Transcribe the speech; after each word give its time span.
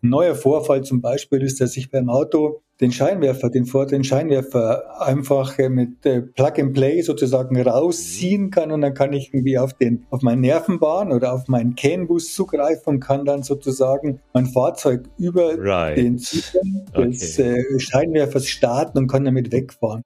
Ein 0.00 0.10
neuer 0.10 0.36
Vorfall 0.36 0.84
zum 0.84 1.00
Beispiel 1.00 1.42
ist, 1.42 1.60
dass 1.60 1.76
ich 1.76 1.90
beim 1.90 2.08
Auto 2.08 2.62
den 2.80 2.92
Scheinwerfer, 2.92 3.50
den 3.50 3.66
vorderen 3.66 4.04
Scheinwerfer 4.04 5.00
einfach 5.00 5.58
äh, 5.58 5.68
mit 5.68 6.06
äh, 6.06 6.22
Plug 6.22 6.52
and 6.58 6.72
Play 6.72 7.02
sozusagen 7.02 7.60
rausziehen 7.60 8.52
kann 8.52 8.70
und 8.70 8.82
dann 8.82 8.94
kann 8.94 9.12
ich 9.12 9.34
irgendwie 9.34 9.58
auf 9.58 9.72
den, 9.72 10.06
auf 10.10 10.22
meinen 10.22 10.42
Nervenbahn 10.42 11.10
oder 11.10 11.32
auf 11.32 11.48
meinen 11.48 11.74
CAN-Bus 11.74 12.32
zugreifen 12.32 12.94
und 12.94 13.00
kann 13.00 13.24
dann 13.24 13.42
sozusagen 13.42 14.20
mein 14.32 14.46
Fahrzeug 14.46 15.08
über 15.18 15.58
right. 15.58 15.96
den 15.96 16.18
Zugang 16.18 16.86
okay. 16.94 17.08
des 17.08 17.38
äh, 17.40 17.80
Scheinwerfers 17.80 18.46
starten 18.46 18.98
und 18.98 19.08
kann 19.08 19.24
damit 19.24 19.50
wegfahren. 19.50 20.02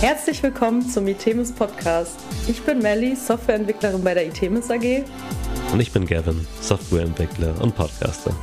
Herzlich 0.00 0.40
willkommen 0.44 0.88
zum 0.88 1.08
Itemis 1.08 1.50
Podcast. 1.50 2.16
Ich 2.46 2.62
bin 2.62 2.78
Melly, 2.78 3.16
Softwareentwicklerin 3.16 4.04
bei 4.04 4.14
der 4.14 4.26
Itemis 4.26 4.70
AG 4.70 5.04
und 5.72 5.80
ich 5.80 5.90
bin 5.90 6.06
Gavin, 6.06 6.46
Softwareentwickler 6.60 7.58
und 7.62 7.74
Podcaster. 7.74 8.34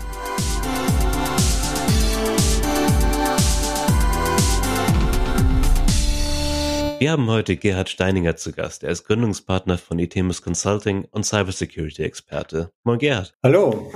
Wir 6.99 7.11
haben 7.11 7.27
heute 7.27 7.55
Gerhard 7.55 7.89
Steininger 7.89 8.35
zu 8.35 8.51
Gast. 8.51 8.83
Er 8.83 8.89
ist 8.89 9.05
Gründungspartner 9.05 9.77
von 9.77 9.99
Itemus 9.99 10.41
Consulting 10.41 11.05
und 11.11 11.25
Cybersecurity-Experte. 11.25 12.71
Moin 12.83 12.97
Gerhard. 12.97 13.33
Hallo. 13.43 13.93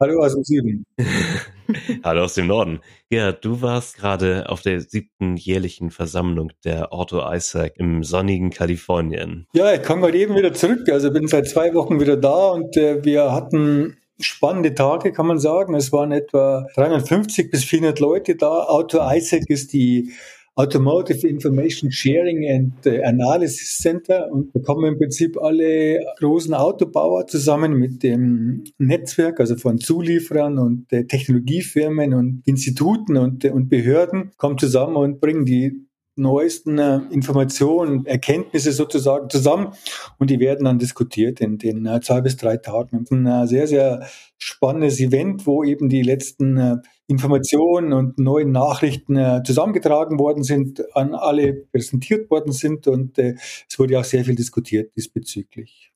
Hallo 0.00 0.24
aus 0.24 0.34
dem 0.34 0.42
Süden. 0.42 0.86
Hallo 2.04 2.24
aus 2.24 2.34
dem 2.34 2.46
Norden. 2.46 2.80
Gerhard, 3.10 3.44
du 3.44 3.62
warst 3.62 3.96
gerade 3.96 4.48
auf 4.48 4.62
der 4.62 4.80
siebten 4.80 5.36
jährlichen 5.36 5.90
Versammlung 5.90 6.52
der 6.64 6.92
Auto 6.92 7.20
ISAC 7.20 7.74
im 7.76 8.02
sonnigen 8.04 8.50
Kalifornien. 8.50 9.46
Ja, 9.54 9.72
ich 9.72 9.82
komme 9.82 10.02
gerade 10.02 10.18
eben 10.18 10.36
wieder 10.36 10.52
zurück. 10.52 10.88
Also 10.90 11.10
bin 11.10 11.28
seit 11.28 11.48
zwei 11.48 11.74
Wochen 11.74 12.00
wieder 12.00 12.16
da 12.16 12.50
und 12.50 12.76
äh, 12.76 13.04
wir 13.04 13.32
hatten 13.32 13.96
spannende 14.20 14.74
Tage, 14.74 15.12
kann 15.12 15.26
man 15.26 15.38
sagen. 15.38 15.74
Es 15.74 15.92
waren 15.92 16.12
etwa 16.12 16.66
350 16.74 17.50
bis 17.50 17.64
400 17.64 18.00
Leute 18.00 18.36
da. 18.36 18.64
Auto 18.64 19.00
ISAC 19.00 19.48
ist 19.48 19.72
die 19.72 20.12
Automotive 20.56 21.26
Information 21.26 21.90
Sharing 21.90 22.48
and 22.48 22.86
äh, 22.86 23.02
Analysis 23.02 23.78
Center 23.78 24.30
und 24.30 24.54
da 24.54 24.60
kommen 24.60 24.84
im 24.84 24.98
Prinzip 24.98 25.36
alle 25.36 25.98
großen 26.18 26.54
Autobauer 26.54 27.26
zusammen 27.26 27.74
mit 27.74 28.04
dem 28.04 28.62
Netzwerk, 28.78 29.40
also 29.40 29.56
von 29.56 29.78
Zulieferern 29.78 30.58
und 30.58 30.92
äh, 30.92 31.06
Technologiefirmen 31.06 32.14
und 32.14 32.42
Instituten 32.46 33.16
und, 33.16 33.44
äh, 33.44 33.50
und 33.50 33.68
Behörden, 33.68 34.30
kommen 34.36 34.56
zusammen 34.56 34.94
und 34.94 35.20
bringen 35.20 35.44
die 35.44 35.88
neuesten 36.16 36.78
Informationen, 36.78 38.06
Erkenntnisse 38.06 38.70
sozusagen 38.70 39.28
zusammen 39.30 39.72
und 40.20 40.30
die 40.30 40.38
werden 40.38 40.64
dann 40.66 40.78
diskutiert 40.78 41.40
in 41.40 41.58
den 41.58 41.88
zwei 42.02 42.20
bis 42.20 42.36
drei 42.36 42.56
Tagen. 42.56 43.04
Ein 43.10 43.48
sehr, 43.48 43.66
sehr 43.66 44.06
spannendes 44.38 45.00
Event, 45.00 45.44
wo 45.44 45.64
eben 45.64 45.88
die 45.88 46.02
letzten 46.02 46.82
Informationen 47.06 47.92
und 47.92 48.18
neuen 48.18 48.50
Nachrichten 48.50 49.16
äh, 49.16 49.42
zusammengetragen 49.44 50.18
worden 50.18 50.42
sind, 50.42 50.84
an 50.96 51.14
alle 51.14 51.52
präsentiert 51.52 52.30
worden 52.30 52.52
sind 52.52 52.86
und 52.86 53.18
äh, 53.18 53.34
es 53.68 53.78
wurde 53.78 53.98
auch 53.98 54.04
sehr 54.04 54.24
viel 54.24 54.36
diskutiert 54.36 54.96
diesbezüglich. 54.96 55.93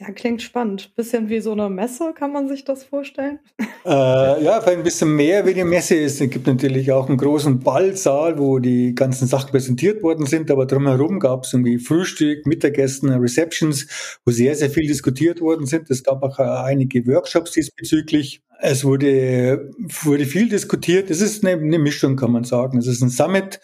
Ja, 0.00 0.10
klingt 0.12 0.40
spannend. 0.40 0.96
Bisschen 0.96 1.28
wie 1.28 1.40
so 1.40 1.52
eine 1.52 1.68
Messe, 1.68 2.14
kann 2.14 2.32
man 2.32 2.48
sich 2.48 2.64
das 2.64 2.84
vorstellen? 2.84 3.38
Äh, 3.82 4.44
ja, 4.44 4.62
ein 4.64 4.82
bisschen 4.82 5.16
mehr 5.16 5.46
wie 5.46 5.54
die 5.54 5.64
Messe 5.64 5.94
ist. 5.94 6.20
Es 6.20 6.28
gibt 6.28 6.46
natürlich 6.46 6.92
auch 6.92 7.08
einen 7.08 7.16
großen 7.16 7.60
Ballsaal, 7.60 8.38
wo 8.38 8.58
die 8.58 8.94
ganzen 8.94 9.26
Sachen 9.26 9.50
präsentiert 9.50 10.02
worden 10.02 10.26
sind, 10.26 10.50
aber 10.50 10.66
drumherum 10.66 11.18
gab 11.18 11.44
es 11.44 11.54
irgendwie 11.54 11.78
Frühstück, 11.78 12.44
Mittagessen, 12.44 13.08
Receptions, 13.08 14.18
wo 14.26 14.32
sehr, 14.32 14.54
sehr 14.54 14.68
viel 14.68 14.86
diskutiert 14.86 15.40
worden 15.40 15.64
sind. 15.64 15.88
Es 15.88 16.04
gab 16.04 16.22
auch 16.22 16.38
äh, 16.38 16.42
einige 16.42 17.06
Workshops 17.06 17.52
diesbezüglich. 17.52 18.42
Es 18.60 18.84
wurde, 18.84 19.70
wurde 20.02 20.26
viel 20.26 20.50
diskutiert. 20.50 21.08
Es 21.08 21.22
ist 21.22 21.42
eine, 21.42 21.58
eine 21.58 21.78
Mischung, 21.78 22.16
kann 22.16 22.32
man 22.32 22.44
sagen. 22.44 22.76
Es 22.76 22.86
ist 22.86 23.00
ein 23.00 23.08
Summit 23.08 23.60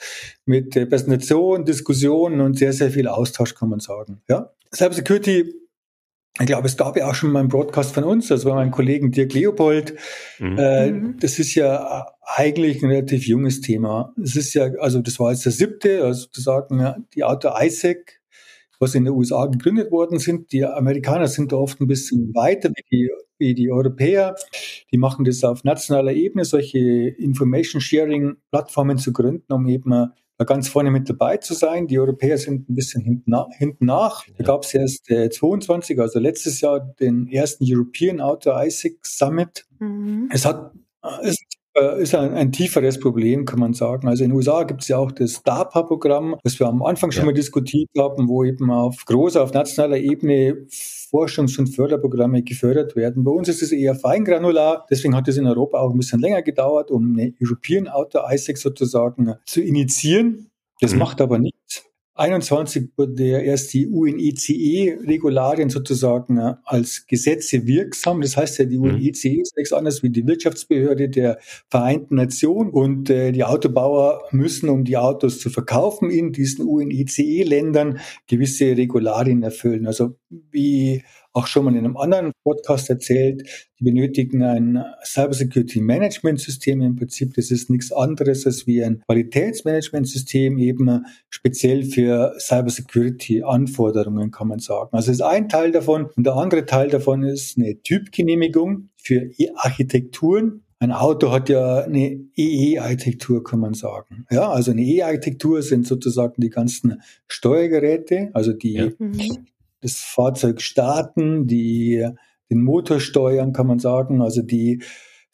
mit 0.46 0.74
äh, 0.76 0.86
Präsentation, 0.86 1.66
Diskussionen 1.66 2.41
und 2.41 2.56
sehr, 2.58 2.72
sehr 2.72 2.91
viel 2.91 3.06
Austausch, 3.06 3.54
kann 3.54 3.69
man 3.69 3.80
sagen. 3.80 4.22
Ja. 4.30 4.50
Cybersecurity 4.75 5.66
ich 6.38 6.47
glaube, 6.47 6.66
es 6.66 6.76
gab 6.76 6.97
ja 6.97 7.08
auch 7.08 7.14
schon 7.14 7.32
mal 7.32 7.41
einen 7.41 7.48
Broadcast 7.48 7.94
von 7.94 8.04
uns, 8.04 8.28
das 8.28 8.44
war 8.44 8.54
mein 8.54 8.70
Kollegen 8.70 9.10
Dirk 9.10 9.32
Leopold. 9.32 9.94
Mhm. 10.38 10.58
Äh, 10.58 10.91
mhm. 10.91 11.16
das 11.19 11.38
ist 11.38 11.54
ja 11.54 12.06
eigentlich 12.22 12.82
ein 12.82 12.91
relativ 12.91 13.26
junges 13.26 13.62
Thema. 13.62 14.12
Es 14.22 14.36
ist 14.36 14.52
ja, 14.52 14.66
also 14.78 15.00
das 15.00 15.19
war 15.19 15.32
jetzt 15.32 15.46
der 15.46 15.52
siebte, 15.52 16.04
also 16.04 16.22
sozusagen 16.22 16.80
ja, 16.80 16.96
die 17.14 17.25
Auto 17.25 17.48
ISAC, 17.58 18.20
was 18.78 18.94
in 18.94 19.06
den 19.06 19.14
USA 19.14 19.46
gegründet 19.46 19.91
worden 19.91 20.19
sind. 20.19 20.52
Die 20.52 20.64
Amerikaner 20.64 21.28
sind 21.28 21.52
da 21.52 21.56
oft 21.56 21.80
ein 21.80 21.86
bisschen 21.86 22.34
weiter 22.34 22.69
wie 22.69 22.84
die, 22.91 23.10
wie 23.38 23.54
die 23.54 23.70
Europäer. 23.70 24.34
Die 24.92 24.98
machen 24.98 25.25
das 25.25 25.42
auf 25.42 25.64
nationaler 25.64 26.12
Ebene, 26.12 26.44
solche 26.44 26.78
Information 26.78 27.80
Sharing 27.80 28.36
Plattformen 28.50 28.98
zu 28.98 29.14
gründen, 29.14 29.50
um 29.52 29.66
eben 29.66 30.10
ganz 30.44 30.69
vorne 30.69 30.91
mit 30.91 31.08
dabei 31.08 31.38
zu 31.38 31.54
sein. 31.54 31.86
Die 31.86 31.98
Europäer 31.98 32.38
sind 32.38 32.69
ein 32.69 32.74
bisschen 32.74 33.02
hinten, 33.02 33.30
nach. 33.30 33.47
Hinten 33.56 33.86
nach. 33.86 34.24
Da 34.36 34.44
gab 34.44 34.64
es 34.64 34.74
erst 34.74 35.10
äh, 35.10 35.30
22, 35.30 35.98
also 35.98 36.19
letztes 36.19 36.60
Jahr, 36.60 36.80
den 37.00 37.28
ersten 37.28 37.64
European 37.66 38.20
Outdoor 38.20 38.62
ISIC 38.64 39.04
Summit. 39.06 39.66
Mhm. 39.78 40.28
Es 40.32 40.44
hat 40.44 40.72
es 41.22 41.36
äh, 41.36 41.44
ist 41.98 42.14
ein, 42.14 42.32
ein, 42.34 42.53
tieferes 42.53 42.98
Problem, 42.98 43.44
kann 43.44 43.59
man 43.59 43.75
sagen. 43.75 44.09
Also 44.09 44.25
in 44.25 44.31
den 44.31 44.37
USA 44.37 44.64
gibt 44.64 44.82
es 44.82 44.88
ja 44.88 44.98
auch 44.98 45.12
das 45.12 45.42
DARPA-Programm, 45.42 46.37
das 46.42 46.59
wir 46.59 46.66
am 46.66 46.82
Anfang 46.82 47.10
schon 47.10 47.22
ja. 47.22 47.26
mal 47.26 47.34
diskutiert 47.34 47.91
haben, 47.98 48.28
wo 48.28 48.44
eben 48.44 48.70
auf 48.70 49.04
großer, 49.04 49.42
auf 49.42 49.53
nationaler 49.53 49.98
Ebene 49.98 50.66
Forschungs- 50.70 51.59
und 51.59 51.69
Förderprogramme 51.69 52.42
gefördert 52.42 52.97
werden. 52.97 53.25
Bei 53.25 53.31
uns 53.31 53.48
ist 53.48 53.62
es 53.62 53.72
eher 53.72 53.94
feingranular, 53.94 54.87
deswegen 54.91 55.14
hat 55.14 55.28
es 55.28 55.37
in 55.37 55.47
Europa 55.47 55.78
auch 55.78 55.91
ein 55.91 55.98
bisschen 55.98 56.20
länger 56.20 56.42
gedauert, 56.42 56.91
um 56.91 57.12
eine 57.12 57.34
European 57.41 57.88
Outdoor 57.88 58.31
ISAC 58.32 58.58
sozusagen 58.58 59.34
zu 59.44 59.60
initiieren. 59.62 60.50
Das 60.81 60.93
mhm. 60.93 61.00
macht 61.00 61.20
aber 61.20 61.38
nichts. 61.38 61.84
21 62.16 62.88
wurde 62.97 63.43
erst 63.43 63.75
die 63.75 63.87
UNECE-Regularien 63.87 65.69
sozusagen 65.69 66.38
äh, 66.38 66.54
als 66.65 67.06
Gesetze 67.06 67.66
wirksam. 67.66 68.22
Das 68.22 68.37
heißt 68.37 68.59
ja, 68.59 68.65
die 68.65 68.78
mhm. 68.78 68.84
UNECE 68.84 69.41
ist 69.41 69.56
nichts 69.56 69.72
anderes 69.72 70.03
wie 70.03 70.10
die 70.10 70.26
Wirtschaftsbehörde 70.26 71.10
der 71.10 71.38
Vereinten 71.69 72.15
Nationen 72.15 72.71
und 72.71 73.10
äh, 73.10 73.32
die 73.32 73.44
Autobauer 73.44 74.22
müssen, 74.31 74.71
um 74.71 74.84
die 74.84 74.97
Autos 74.97 75.41
zu 75.41 75.50
verkaufen 75.50 76.10
in 76.10 76.32
diesen 76.32 76.66
UNECE-Ländern, 76.66 78.00
gewisse 78.26 78.76
Regularien 78.76 79.43
erfüllen. 79.43 79.87
Also 79.87 80.16
wie 80.50 81.03
auch 81.36 81.47
schon 81.47 81.66
mal 81.66 81.72
in 81.72 81.80
einem 81.80 81.98
anderen 81.98 82.32
Podcast 82.44 82.88
erzählt, 82.88 83.42
die 83.78 83.84
benötigen 83.84 84.42
ein 84.42 84.82
Cybersecurity 85.04 85.82
Management 85.82 86.41
System. 86.41 86.80
Im 86.80 86.97
Prinzip, 86.97 87.34
das 87.34 87.50
ist 87.50 87.69
nichts 87.69 87.92
anderes 87.92 88.47
als 88.47 88.66
wie 88.66 88.82
ein 88.82 89.02
Qualitätsmanagementsystem 89.06 90.56
eben 90.58 91.04
speziell 91.28 91.84
für 91.84 92.34
Cybersecurity 92.38 93.42
Anforderungen, 93.42 94.30
kann 94.30 94.48
man 94.48 94.60
sagen. 94.60 94.88
Also 94.92 95.12
ist 95.12 95.20
ein 95.20 95.50
Teil 95.50 95.72
davon 95.72 96.08
und 96.16 96.25
der 96.25 96.36
andere 96.36 96.64
Teil 96.64 96.88
davon 96.88 97.22
ist 97.22 97.58
eine 97.58 97.82
Typgenehmigung 97.82 98.88
für 98.96 99.30
Architekturen, 99.56 100.62
ein 100.78 100.92
Auto 100.92 101.32
hat 101.32 101.48
ja 101.48 101.78
eine 101.84 102.20
EE-Architektur, 102.36 103.42
kann 103.42 103.60
man 103.60 103.72
sagen. 103.72 104.26
Ja, 104.30 104.50
also 104.50 104.72
eine 104.72 104.82
EE-Architektur 104.82 105.62
sind 105.62 105.86
sozusagen 105.86 106.34
die 106.41 106.50
ganzen 106.50 107.00
Steuergeräte, 107.28 108.28
also 108.34 108.52
die 108.52 108.72
ja. 108.75 108.88
Das 109.86 110.00
Fahrzeug 110.00 110.60
starten, 110.60 111.47
die 111.47 112.04
den 112.50 112.62
Motor 112.62 112.98
steuern, 112.98 113.52
kann 113.52 113.69
man 113.69 113.78
sagen. 113.78 114.20
Also 114.20 114.42
die 114.42 114.82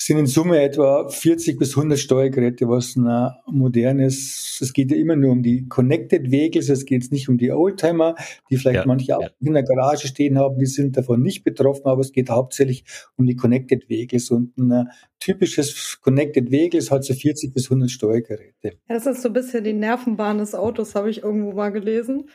sind 0.06 0.18
in 0.18 0.26
Summe 0.26 0.60
etwa 0.60 1.08
40 1.08 1.58
bis 1.58 1.76
100 1.76 1.98
Steuergeräte, 1.98 2.68
was 2.68 2.96
ein 2.96 3.30
modernes, 3.46 4.58
es 4.60 4.72
geht 4.72 4.90
ja 4.90 4.96
immer 4.96 5.16
nur 5.16 5.32
um 5.32 5.42
die 5.42 5.68
Connected 5.68 6.30
Vehicles, 6.30 6.68
es 6.68 6.84
geht 6.84 7.10
nicht 7.12 7.28
um 7.28 7.38
die 7.38 7.52
Oldtimer, 7.52 8.14
die 8.50 8.56
vielleicht 8.56 8.80
ja, 8.80 8.86
manche 8.86 9.16
auch 9.16 9.22
ja. 9.22 9.30
in 9.40 9.54
der 9.54 9.62
Garage 9.62 10.08
stehen 10.08 10.38
haben, 10.38 10.58
die 10.58 10.66
sind 10.66 10.96
davon 10.96 11.22
nicht 11.22 11.44
betroffen, 11.44 11.86
aber 11.86 12.00
es 12.00 12.12
geht 12.12 12.30
hauptsächlich 12.30 12.84
um 13.16 13.26
die 13.26 13.36
Connected 13.36 13.88
Vehicles 13.88 14.30
und 14.30 14.56
ein 14.58 14.88
typisches 15.20 15.98
Connected 16.00 16.50
Vehicles 16.50 16.90
hat 16.90 17.04
so 17.04 17.14
40 17.14 17.54
bis 17.54 17.66
100 17.66 17.90
Steuergeräte. 17.90 18.54
Ja, 18.62 18.94
das 18.94 19.06
ist 19.06 19.22
so 19.22 19.28
ein 19.28 19.34
bisschen 19.34 19.64
die 19.64 19.72
Nervenbahn 19.72 20.38
des 20.38 20.54
Autos, 20.54 20.94
habe 20.94 21.10
ich 21.10 21.22
irgendwo 21.22 21.52
mal 21.52 21.70
gelesen. 21.70 22.28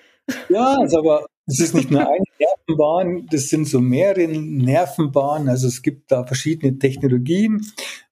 Ja, 0.50 0.77
also 0.80 1.00
aber 1.00 1.25
es 1.47 1.59
ist 1.59 1.73
nicht 1.73 1.89
nur 1.89 2.01
eine 2.01 2.23
Nervenbahn, 2.39 3.27
das 3.31 3.47
sind 3.47 3.67
so 3.67 3.79
mehrere 3.79 4.27
Nervenbahnen. 4.27 5.47
Also 5.47 5.67
es 5.67 5.81
gibt 5.81 6.11
da 6.11 6.25
verschiedene 6.25 6.77
Technologien, 6.77 7.65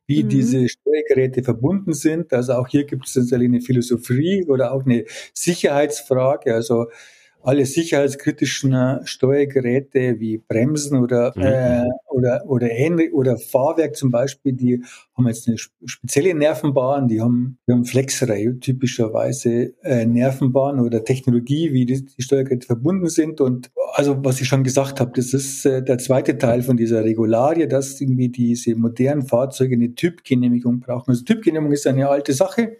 wie 0.07 0.23
mhm. 0.23 0.29
diese 0.29 0.69
Steuergeräte 0.69 1.43
verbunden 1.43 1.93
sind. 1.93 2.31
Also 2.31 2.53
auch 2.53 2.67
hier 2.69 2.85
gibt 2.85 3.07
es 3.07 3.15
natürlich 3.15 3.49
eine 3.49 3.61
Philosophie 3.61 4.45
oder 4.47 4.71
auch 4.71 4.85
eine 4.85 5.03
Sicherheitsfrage. 5.33 6.53
Also 6.53 6.85
alle 7.45 7.65
sicherheitskritischen 7.65 8.73
äh, 8.73 9.05
Steuergeräte 9.05 10.19
wie 10.19 10.39
Bremsen 10.39 10.97
oder, 10.97 11.31
mhm. 11.35 11.43
äh, 11.43 11.83
oder, 12.09 12.43
oder 12.47 12.71
ähnlich, 12.71 13.13
oder 13.13 13.37
Fahrwerk 13.37 13.95
zum 13.95 14.11
Beispiel, 14.11 14.53
die 14.53 14.83
haben 15.15 15.27
jetzt 15.27 15.47
eine 15.47 15.57
spezielle 15.57 16.33
Nervenbahn, 16.33 17.07
die 17.07 17.21
haben, 17.21 17.59
die 17.67 17.73
haben 17.73 17.85
Flexreihe, 17.85 18.59
typischerweise 18.59 19.73
äh, 19.83 20.05
Nervenbahn 20.05 20.79
oder 20.79 21.03
Technologie, 21.03 21.71
wie 21.71 21.85
die, 21.85 22.03
die 22.05 22.21
Steuergeräte 22.21 22.65
verbunden 22.65 23.09
sind. 23.09 23.39
Und 23.41 23.71
also, 23.93 24.17
was 24.23 24.41
ich 24.41 24.47
schon 24.47 24.63
gesagt 24.63 24.99
habe, 24.99 25.11
das 25.15 25.33
ist 25.33 25.65
äh, 25.65 25.83
der 25.83 25.99
zweite 25.99 26.37
Teil 26.37 26.63
von 26.63 26.77
dieser 26.77 27.03
Regularie, 27.03 27.67
dass 27.67 28.01
irgendwie 28.01 28.29
diese 28.29 28.75
modernen 28.75 29.27
Fahrzeuge 29.27 29.75
eine 29.75 29.93
Typgenehmigung 29.93 30.79
brauchen. 30.79 31.11
Also 31.11 31.23
Typgenehmigung 31.23 31.73
ist 31.73 31.85
eine 31.85 32.09
alte 32.09 32.33
Sache. 32.33 32.77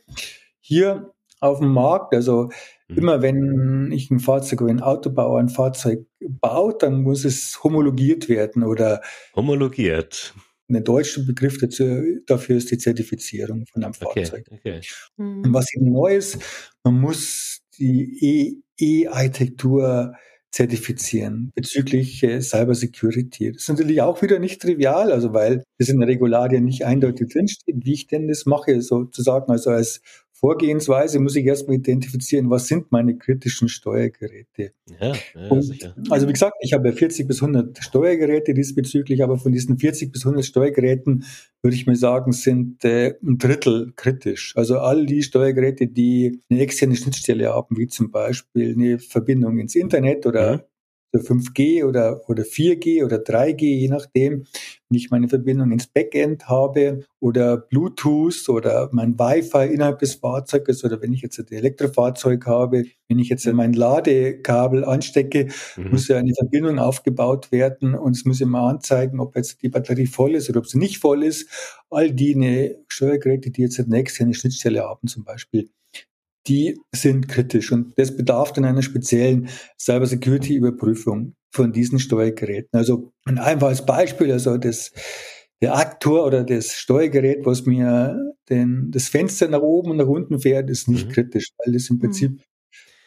Hier 0.60 1.14
auf 1.40 1.60
dem 1.60 1.72
Markt, 1.72 2.14
also 2.16 2.50
mhm. 2.88 2.98
immer 2.98 3.22
wenn 3.22 3.92
ich 3.92 4.12
ein 4.12 4.20
Fahrzeug 4.20 4.62
oder 4.62 4.72
ein 4.72 4.82
Autobauer 4.82 5.40
ein 5.40 5.50
Fahrzeug 5.50 6.06
baut, 6.20 6.84
dann 6.84 7.02
muss 7.02 7.26
es 7.26 7.64
homologiert 7.64 8.30
werden 8.30 8.64
oder 8.64 9.02
homologiert. 9.36 10.34
Der 10.68 10.82
deutsche 10.82 11.24
Begriff 11.24 11.60
dazu, 11.60 12.02
dafür 12.26 12.58
ist 12.58 12.72
die 12.72 12.80
Zertifizierung 12.80 13.66
von 13.72 13.84
einem 13.84 13.94
Fahrzeug. 13.94 14.46
Okay, 14.52 14.80
okay. 14.80 14.82
Mhm. 15.18 15.44
Und 15.44 15.54
was 15.54 15.68
eben 15.76 15.92
neu 15.92 16.16
ist, 16.16 16.40
man 16.84 17.00
muss 17.00 17.62
die 17.78 18.64
E-Architektur 18.80 20.16
zertifizieren 20.56 21.52
bezüglich 21.54 22.24
äh, 22.24 22.42
Cyber 22.42 22.76
Security. 22.76 23.52
Das 23.52 23.64
ist 23.64 23.70
natürlich 23.70 24.02
auch 24.02 24.22
wieder 24.22 24.40
nicht 24.40 24.62
trivial, 24.62 25.12
also 25.12 25.34
weil 25.34 25.66
das 25.78 25.90
in 25.90 26.00
der 26.00 26.08
Regularien 26.08 26.64
nicht 26.64 26.86
eindeutig 26.86 27.28
drinsteht, 27.34 27.76
wie 27.84 27.94
ich 27.94 28.08
denn 28.08 28.30
das 28.30 28.46
mache, 28.46 28.82
sozusagen, 28.82 29.52
also 29.52 29.72
als 29.72 30.02
Vorgehensweise 30.46 31.20
muss 31.20 31.36
ich 31.36 31.44
erstmal 31.44 31.78
identifizieren, 31.78 32.52
was 32.52 32.68
sind 32.68 32.92
meine 32.92 33.18
kritischen 33.18 33.68
Steuergeräte. 33.68 34.74
Ja, 35.02 35.14
ja, 35.34 35.50
und, 35.50 35.96
also 36.12 36.28
wie 36.28 36.34
gesagt, 36.34 36.54
ich 36.62 36.74
habe 36.74 36.94
40 36.94 37.28
bis 37.28 37.42
100 37.42 37.84
Steuergeräte 37.84 38.54
diesbezüglich, 38.54 39.24
aber 39.24 39.40
von 39.40 39.52
diesen 39.52 39.80
40 39.80 40.12
bis 40.12 40.24
100 40.24 40.46
Steuergeräten 40.46 41.24
würde 41.64 41.76
ich 41.76 41.88
mir 41.88 41.96
sagen, 41.96 42.32
sind 42.32 42.86
äh, 42.86 43.16
ein 43.24 43.40
Drittel 43.40 43.94
kritisch. 43.96 44.54
Also 44.56 44.78
all 44.78 45.08
die 45.08 45.24
Steuergeräte, 45.24 45.88
die 45.88 46.44
eine 46.52 46.60
externe 46.60 46.96
Schnittstelle 46.96 47.52
haben, 47.52 47.76
wie 47.80 47.88
zum 47.88 48.12
Beispiel 48.12 48.76
eine 48.76 49.00
Verbindung 49.00 49.58
ins 49.58 49.74
Internet 49.74 50.28
oder 50.28 50.58
mhm. 50.58 50.62
5G 51.20 51.86
oder, 51.86 52.22
oder 52.30 52.44
4G 52.44 53.04
oder 53.04 53.18
3G, 53.18 53.64
je 53.64 53.88
nachdem, 53.88 54.46
wenn 54.90 54.98
ich 54.98 55.10
meine 55.10 55.28
Verbindung 55.28 55.72
ins 55.72 55.88
Backend 55.88 56.48
habe 56.48 57.06
oder 57.20 57.58
Bluetooth 57.58 58.48
oder 58.50 58.90
mein 58.92 59.18
Wi-Fi 59.18 59.74
innerhalb 59.74 60.00
des 60.00 60.16
Fahrzeuges 60.16 60.84
oder 60.84 61.02
wenn 61.02 61.14
ich 61.14 61.22
jetzt 61.22 61.40
ein 61.40 61.48
Elektrofahrzeug 61.50 62.46
habe, 62.46 62.86
wenn 63.08 63.20
ich 63.20 63.30
jetzt 63.30 63.46
mein 63.48 63.74
Ladekabel 63.74 64.86
anstecke, 64.86 65.48
mhm. 65.76 65.92
muss 65.92 66.08
ja 66.08 66.18
eine 66.18 66.34
Verbindung 66.34 66.80
aufgebaut 66.80 67.52
werden 67.52 67.96
und 67.96 68.16
es 68.16 68.26
muss 68.26 68.42
immer 68.42 68.62
anzeigen, 68.62 69.20
ob 69.20 69.36
jetzt 69.36 69.62
die 69.62 69.70
Batterie 69.70 70.08
voll 70.08 70.36
ist 70.36 70.50
oder 70.50 70.60
ob 70.60 70.68
sie 70.68 70.78
nicht 70.78 71.00
voll 71.00 71.24
ist. 71.24 71.50
All 71.90 72.12
die 72.12 72.36
eine 72.36 72.76
Steuergeräte, 72.88 73.52
die 73.52 73.62
jetzt 73.62 73.80
eine 73.80 73.98
externe 73.98 74.34
Schnittstelle 74.34 74.84
haben 74.84 75.08
zum 75.08 75.24
Beispiel 75.24 75.70
die 76.48 76.80
sind 76.94 77.28
kritisch 77.28 77.72
und 77.72 77.94
das 77.98 78.16
bedarf 78.16 78.54
dann 78.54 78.66
einer 78.66 78.82
speziellen 78.82 79.50
Cybersecurity-Überprüfung 79.80 81.34
von 81.52 81.72
diesen 81.72 82.00
Steuergeräten. 82.00 82.78
Also 82.78 83.12
ein 83.26 83.40
einfaches 83.40 83.86
Beispiel, 83.86 84.32
also 84.32 84.58
das, 84.58 84.92
der 85.62 85.76
Aktor 85.76 86.26
oder 86.26 86.44
das 86.44 86.74
Steuergerät, 86.74 87.46
was 87.46 87.66
mir 87.66 88.34
den, 88.50 88.92
das 88.92 89.08
Fenster 89.08 89.48
nach 89.48 89.62
oben 89.62 89.92
und 89.92 89.98
nach 89.98 90.08
unten 90.08 90.40
fährt, 90.40 90.70
ist 90.70 90.88
nicht 90.88 91.08
mhm. 91.08 91.12
kritisch, 91.12 91.50
weil 91.64 91.76
es 91.76 91.90
im 91.90 92.00
Prinzip 92.00 92.32
mhm. 92.32 92.40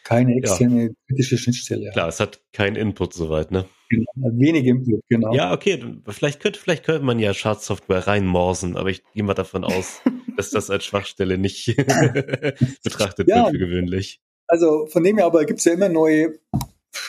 Keine 0.09 0.35
externe 0.35 0.83
ja. 0.85 0.89
kritische 1.07 1.37
Schnittstelle. 1.37 1.91
Klar, 1.91 2.07
es 2.07 2.19
hat 2.19 2.41
keinen 2.51 2.75
Input 2.75 3.13
soweit, 3.13 3.51
ne? 3.51 3.65
Genau, 3.89 4.11
wenig 4.15 4.65
Input, 4.65 5.01
genau. 5.07 5.35
Ja, 5.35 5.53
okay, 5.53 5.83
vielleicht 6.07 6.39
könnte, 6.39 6.59
vielleicht 6.59 6.83
könnte 6.83 7.05
man 7.05 7.19
ja 7.19 7.31
Schadsoftware 7.35 8.07
reinmorsen, 8.07 8.75
aber 8.75 8.89
ich 8.89 9.03
gehe 9.13 9.23
mal 9.23 9.35
davon 9.35 9.63
aus, 9.63 10.01
dass 10.37 10.49
das 10.49 10.71
als 10.71 10.83
Schwachstelle 10.83 11.37
nicht 11.37 11.75
betrachtet 12.83 13.29
ja, 13.29 13.43
wird 13.43 13.51
für 13.51 13.59
gewöhnlich. 13.59 14.19
Also 14.47 14.87
von 14.87 15.03
dem 15.03 15.17
her 15.17 15.27
aber 15.27 15.45
gibt 15.45 15.59
es 15.59 15.65
ja 15.65 15.73
immer 15.73 15.89
neue 15.89 16.39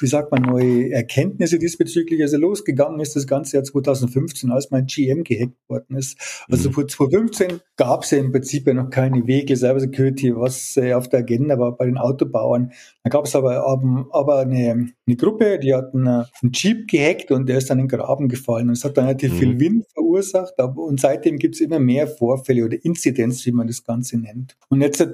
wie 0.01 0.07
sagt 0.07 0.31
man, 0.33 0.43
neue 0.43 0.91
Erkenntnisse 0.91 1.59
diesbezüglich. 1.59 2.23
Also 2.23 2.37
losgegangen 2.39 3.01
ist 3.01 3.17
das 3.17 3.27
ganze 3.27 3.57
Jahr 3.57 3.65
2015, 3.65 4.51
als 4.51 4.71
mein 4.71 4.87
GM 4.87 5.25
gehackt 5.25 5.57
worden 5.69 5.97
ist. 5.97 6.45
Also 6.49 6.71
mhm. 6.71 6.89
2015 6.89 7.61
gab 7.77 8.03
es 8.03 8.11
ja 8.11 8.19
im 8.19 8.33
Prinzip 8.33 8.67
ja 8.67 8.75
noch 8.75 8.91
keine 8.91 9.27
Wege 9.27 9.57
Cyber 9.57 9.81
Security, 9.81 10.35
was 10.37 10.77
äh, 10.77 10.95
auf 10.95 11.09
der 11.09 11.21
Agenda 11.21 11.59
war 11.59 11.77
bei 11.77 11.87
den 11.87 11.99
Autobauern. 11.99 12.73
Da 13.03 13.11
gab 13.11 13.25
es 13.25 13.35
aber, 13.35 13.67
aber 13.67 14.39
eine, 14.41 14.91
eine 15.07 15.17
Gruppe, 15.17 15.59
die 15.59 15.75
hat 15.75 15.95
einen, 15.95 16.07
einen 16.09 16.53
Jeep 16.53 16.89
gehackt 16.89 17.31
und 17.31 17.49
der 17.49 17.59
ist 17.59 17.71
dann 17.71 17.79
in 17.79 17.89
den 17.89 17.99
Graben 17.99 18.29
gefallen. 18.29 18.69
Und 18.69 18.75
es 18.75 18.85
hat 18.85 18.97
dann 18.97 19.07
relativ 19.07 19.33
mhm. 19.33 19.39
viel 19.39 19.61
Wind 19.61 19.87
verursacht. 19.93 20.59
Aber, 20.59 20.83
und 20.83 21.01
seitdem 21.01 21.39
gibt 21.39 21.55
es 21.55 21.61
immer 21.61 21.79
mehr 21.79 22.07
Vorfälle 22.07 22.65
oder 22.65 22.77
Inzidenz, 22.85 23.45
wie 23.47 23.53
man 23.53 23.67
das 23.67 23.85
Ganze 23.85 24.19
nennt. 24.19 24.57
Und 24.69 24.83
jetzt, 24.83 25.01
äh, 25.01 25.07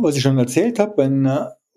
was 0.00 0.16
ich 0.16 0.22
schon 0.22 0.38
erzählt 0.38 0.78
habe, 0.78 1.02
ein 1.02 1.28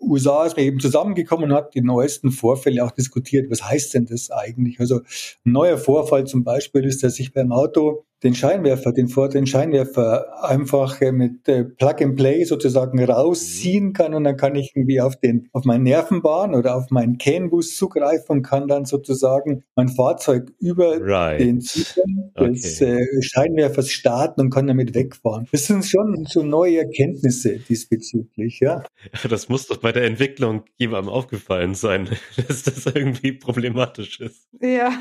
USA 0.02 0.44
ist 0.44 0.56
man 0.56 0.66
eben 0.66 0.80
zusammengekommen 0.80 1.50
und 1.50 1.56
hat 1.56 1.74
die 1.74 1.80
neuesten 1.80 2.30
Vorfälle 2.30 2.84
auch 2.84 2.90
diskutiert. 2.90 3.50
Was 3.50 3.62
heißt 3.62 3.94
denn 3.94 4.06
das 4.06 4.30
eigentlich? 4.30 4.80
Also 4.80 5.00
ein 5.44 5.52
neuer 5.52 5.78
Vorfall 5.78 6.26
zum 6.26 6.44
Beispiel 6.44 6.84
ist, 6.84 7.02
dass 7.02 7.18
ich 7.18 7.32
beim 7.32 7.52
Auto 7.52 8.04
den 8.22 8.34
Scheinwerfer, 8.34 8.92
den, 8.92 9.08
den 9.08 9.46
Scheinwerfer 9.46 10.44
einfach 10.44 11.00
äh, 11.00 11.12
mit 11.12 11.48
äh, 11.48 11.64
Plug 11.64 11.96
and 12.00 12.16
Play 12.16 12.44
sozusagen 12.44 13.02
rausziehen 13.02 13.86
mhm. 13.86 13.92
kann 13.92 14.14
und 14.14 14.24
dann 14.24 14.36
kann 14.36 14.54
ich 14.54 14.72
irgendwie 14.74 15.00
auf 15.00 15.16
den, 15.16 15.48
auf 15.52 15.64
meinen 15.64 15.82
Nervenbahn 15.82 16.54
oder 16.54 16.76
auf 16.76 16.90
meinen 16.90 17.18
CAN-Bus 17.18 17.76
zugreifen 17.76 18.36
und 18.36 18.42
kann 18.42 18.68
dann 18.68 18.84
sozusagen 18.84 19.64
mein 19.74 19.88
Fahrzeug 19.88 20.52
über 20.60 21.00
right. 21.00 21.40
den 21.40 21.60
Zugang 21.60 22.30
okay. 22.34 22.52
des 22.52 22.80
äh, 22.80 23.04
Scheinwerfers 23.20 23.90
starten 23.90 24.40
und 24.42 24.50
kann 24.50 24.66
damit 24.66 24.94
wegfahren. 24.94 25.48
Das 25.50 25.66
sind 25.66 25.84
schon 25.84 26.24
so 26.28 26.42
neue 26.42 26.78
Erkenntnisse 26.78 27.58
diesbezüglich, 27.58 28.60
ja. 28.60 28.84
Das 29.28 29.48
muss 29.48 29.66
doch 29.66 29.78
bei 29.78 29.92
der 29.92 30.04
Entwicklung 30.04 30.64
jemandem 30.76 31.12
aufgefallen 31.12 31.74
sein, 31.74 32.08
dass 32.48 32.62
das 32.64 32.86
irgendwie 32.86 33.32
problematisch 33.32 34.20
ist. 34.20 34.48
Ja. 34.60 34.92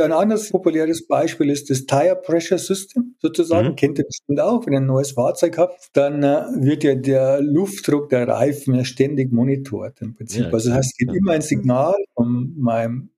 Ein 0.00 0.12
anderes 0.12 0.50
populäres 0.50 1.06
Beispiel 1.06 1.50
ist 1.50 1.70
das 1.70 1.86
Tire 1.86 2.16
Pressure 2.16 2.58
System, 2.58 3.14
sozusagen. 3.18 3.70
Mhm. 3.70 3.76
Kennt 3.76 3.98
ihr 3.98 4.04
bestimmt 4.04 4.40
auch, 4.40 4.66
wenn 4.66 4.72
ihr 4.72 4.80
ein 4.80 4.86
neues 4.86 5.12
Fahrzeug 5.12 5.58
habt, 5.58 5.90
dann 5.92 6.22
äh, 6.22 6.44
wird 6.56 6.84
ja 6.84 6.94
der 6.94 7.40
Luftdruck 7.40 8.08
der 8.08 8.28
Reifen 8.28 8.74
ja 8.74 8.84
ständig 8.84 9.32
monitort 9.32 10.00
im 10.00 10.14
Prinzip. 10.14 10.46
Ja, 10.46 10.50
also 10.50 10.68
das 10.68 10.78
heißt, 10.78 10.92
es 10.92 10.96
geht 10.96 11.14
immer 11.14 11.32
ein 11.32 11.42
Signal 11.42 11.94
von 12.14 12.54
meinem 12.56 13.10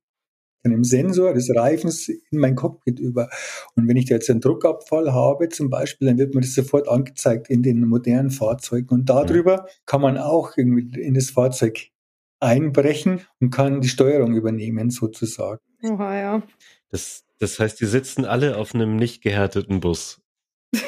von 0.62 0.70
dem 0.70 0.84
Sensor 0.84 1.34
des 1.34 1.50
Reifens 1.54 2.08
in 2.08 2.38
mein 2.38 2.54
Cockpit 2.54 3.00
über. 3.00 3.28
Und 3.74 3.88
wenn 3.88 3.96
ich 3.96 4.06
da 4.06 4.14
jetzt 4.14 4.30
einen 4.30 4.40
Druckabfall 4.40 5.12
habe 5.12 5.48
zum 5.48 5.70
Beispiel, 5.70 6.08
dann 6.08 6.18
wird 6.18 6.34
mir 6.34 6.40
das 6.40 6.54
sofort 6.54 6.88
angezeigt 6.88 7.50
in 7.50 7.62
den 7.62 7.84
modernen 7.86 8.30
Fahrzeugen. 8.30 8.88
Und 8.90 9.08
darüber 9.08 9.62
mhm. 9.62 9.66
kann 9.86 10.00
man 10.00 10.18
auch 10.18 10.56
irgendwie 10.56 11.00
in 11.00 11.14
das 11.14 11.30
Fahrzeug 11.30 11.88
einbrechen 12.42 13.20
und 13.40 13.50
kann 13.50 13.80
die 13.80 13.88
Steuerung 13.88 14.34
übernehmen 14.34 14.90
sozusagen. 14.90 15.60
Oha, 15.82 16.16
ja. 16.16 16.42
Das, 16.90 17.24
das 17.38 17.58
heißt, 17.58 17.80
die 17.80 17.86
sitzen 17.86 18.24
alle 18.24 18.56
auf 18.56 18.74
einem 18.74 18.96
nicht 18.96 19.22
gehärteten 19.22 19.80
Bus. 19.80 20.20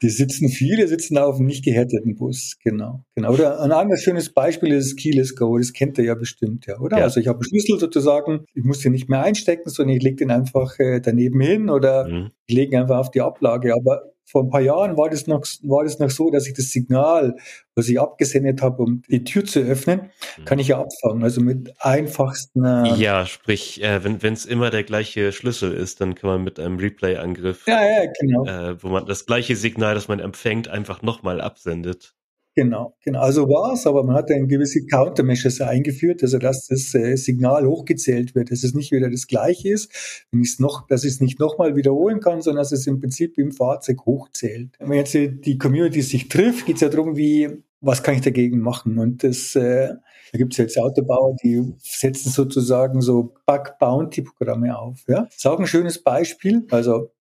Die 0.00 0.10
sitzen, 0.10 0.48
viele 0.48 0.86
sitzen 0.86 1.18
auf 1.18 1.38
einem 1.38 1.46
nicht 1.46 1.64
gehärteten 1.64 2.14
Bus, 2.14 2.56
genau. 2.62 3.02
genau. 3.16 3.32
Oder 3.32 3.60
ein 3.60 3.72
anderes 3.72 4.00
schönes 4.00 4.32
Beispiel 4.32 4.72
ist 4.72 4.96
Keyless 4.96 5.34
Go, 5.34 5.58
das 5.58 5.72
kennt 5.72 5.98
ihr 5.98 6.04
ja 6.04 6.14
bestimmt, 6.14 6.66
ja, 6.66 6.78
oder? 6.78 6.98
Ja. 6.98 7.04
Also 7.04 7.18
ich 7.18 7.26
habe 7.26 7.38
einen 7.38 7.48
Schlüssel 7.48 7.80
sozusagen, 7.80 8.44
ich 8.54 8.62
muss 8.62 8.78
den 8.78 8.92
nicht 8.92 9.08
mehr 9.08 9.24
einstecken, 9.24 9.68
sondern 9.70 9.96
ich 9.96 10.02
lege 10.04 10.14
den 10.14 10.30
einfach 10.30 10.78
äh, 10.78 11.00
daneben 11.00 11.40
hin 11.40 11.68
oder 11.68 12.06
mhm. 12.06 12.30
ich 12.46 12.54
lege 12.54 12.76
ihn 12.76 12.82
einfach 12.82 12.98
auf 12.98 13.10
die 13.10 13.22
Ablage. 13.22 13.74
Aber 13.74 14.12
vor 14.30 14.42
ein 14.42 14.50
paar 14.50 14.60
Jahren 14.60 14.96
war 14.96 15.08
das 15.08 15.26
noch, 15.26 15.42
war 15.62 15.84
das 15.84 15.98
noch 15.98 16.10
so, 16.10 16.30
dass 16.30 16.46
ich 16.46 16.54
das 16.54 16.66
Signal, 16.66 17.36
was 17.74 17.88
ich 17.88 17.98
abgesendet 17.98 18.60
habe, 18.60 18.82
um 18.82 19.02
die 19.08 19.24
Tür 19.24 19.44
zu 19.44 19.60
öffnen, 19.60 20.10
mhm. 20.36 20.44
kann 20.44 20.58
ich 20.58 20.68
ja 20.68 20.78
abfangen. 20.78 21.22
Also 21.22 21.40
mit 21.40 21.72
einfachsten. 21.78 22.64
Äh, 22.64 22.94
ja, 22.96 23.24
sprich, 23.24 23.82
äh, 23.82 24.04
wenn 24.04 24.32
es 24.34 24.44
immer 24.44 24.70
der 24.70 24.84
gleiche 24.84 25.32
Schlüssel 25.32 25.72
ist, 25.72 26.02
dann 26.02 26.14
kann 26.14 26.28
man 26.28 26.44
mit 26.44 26.60
einem 26.60 26.78
Replay-Angriff, 26.78 27.66
ja, 27.66 27.80
ja, 27.80 28.12
genau. 28.20 28.44
äh, 28.44 28.82
wo 28.82 28.88
man 28.88 29.06
das 29.06 29.24
gleiche 29.24 29.56
Signal, 29.56 29.94
das 29.94 30.08
man 30.08 30.20
empfängt, 30.20 30.68
einfach 30.68 31.00
nochmal 31.00 31.40
absendet. 31.40 32.14
Genau, 32.58 32.96
genau. 33.04 33.20
Also 33.20 33.48
war 33.48 33.74
es, 33.74 33.86
aber 33.86 34.02
man 34.02 34.16
hat 34.16 34.30
dann 34.30 34.48
gewisse 34.48 34.84
Countermeasures 34.84 35.60
eingeführt, 35.60 36.24
also 36.24 36.38
dass 36.38 36.66
das 36.66 36.92
äh, 36.92 37.14
Signal 37.14 37.64
hochgezählt 37.64 38.34
wird, 38.34 38.50
dass 38.50 38.64
es 38.64 38.74
nicht 38.74 38.90
wieder 38.90 39.08
das 39.08 39.28
gleiche 39.28 39.68
ist, 39.68 40.26
wenn 40.32 40.42
ich 40.42 40.54
es 40.54 40.58
noch, 40.58 40.84
dass 40.88 41.04
ich 41.04 41.12
es 41.12 41.20
nicht 41.20 41.38
nochmal 41.38 41.76
wiederholen 41.76 42.18
kann, 42.18 42.42
sondern 42.42 42.62
dass 42.62 42.72
es 42.72 42.88
im 42.88 42.98
Prinzip 42.98 43.38
im 43.38 43.52
Fahrzeug 43.52 44.04
hochzählt. 44.06 44.70
Wenn 44.80 44.94
jetzt 44.94 45.14
die 45.14 45.56
Community 45.56 46.02
sich 46.02 46.26
trifft, 46.26 46.66
geht 46.66 46.74
es 46.74 46.80
ja 46.80 46.88
darum, 46.88 47.16
wie, 47.16 47.48
was 47.80 48.02
kann 48.02 48.16
ich 48.16 48.22
dagegen 48.22 48.58
machen? 48.58 48.98
Und 48.98 49.22
das, 49.22 49.54
äh, 49.54 49.90
da 50.32 50.38
gibt 50.38 50.54
es 50.54 50.58
jetzt 50.58 50.80
Autobauer, 50.80 51.36
die 51.40 51.62
setzen 51.78 52.30
sozusagen 52.30 53.02
so 53.02 53.34
Bug-Bounty-Programme 53.46 54.76
auf. 54.76 55.04
Ja? 55.06 55.26
Das 55.26 55.36
ist 55.36 55.46
auch 55.46 55.60
ein 55.60 55.68
schönes 55.68 56.02
Beispiel. 56.02 56.66
Also 56.72 57.12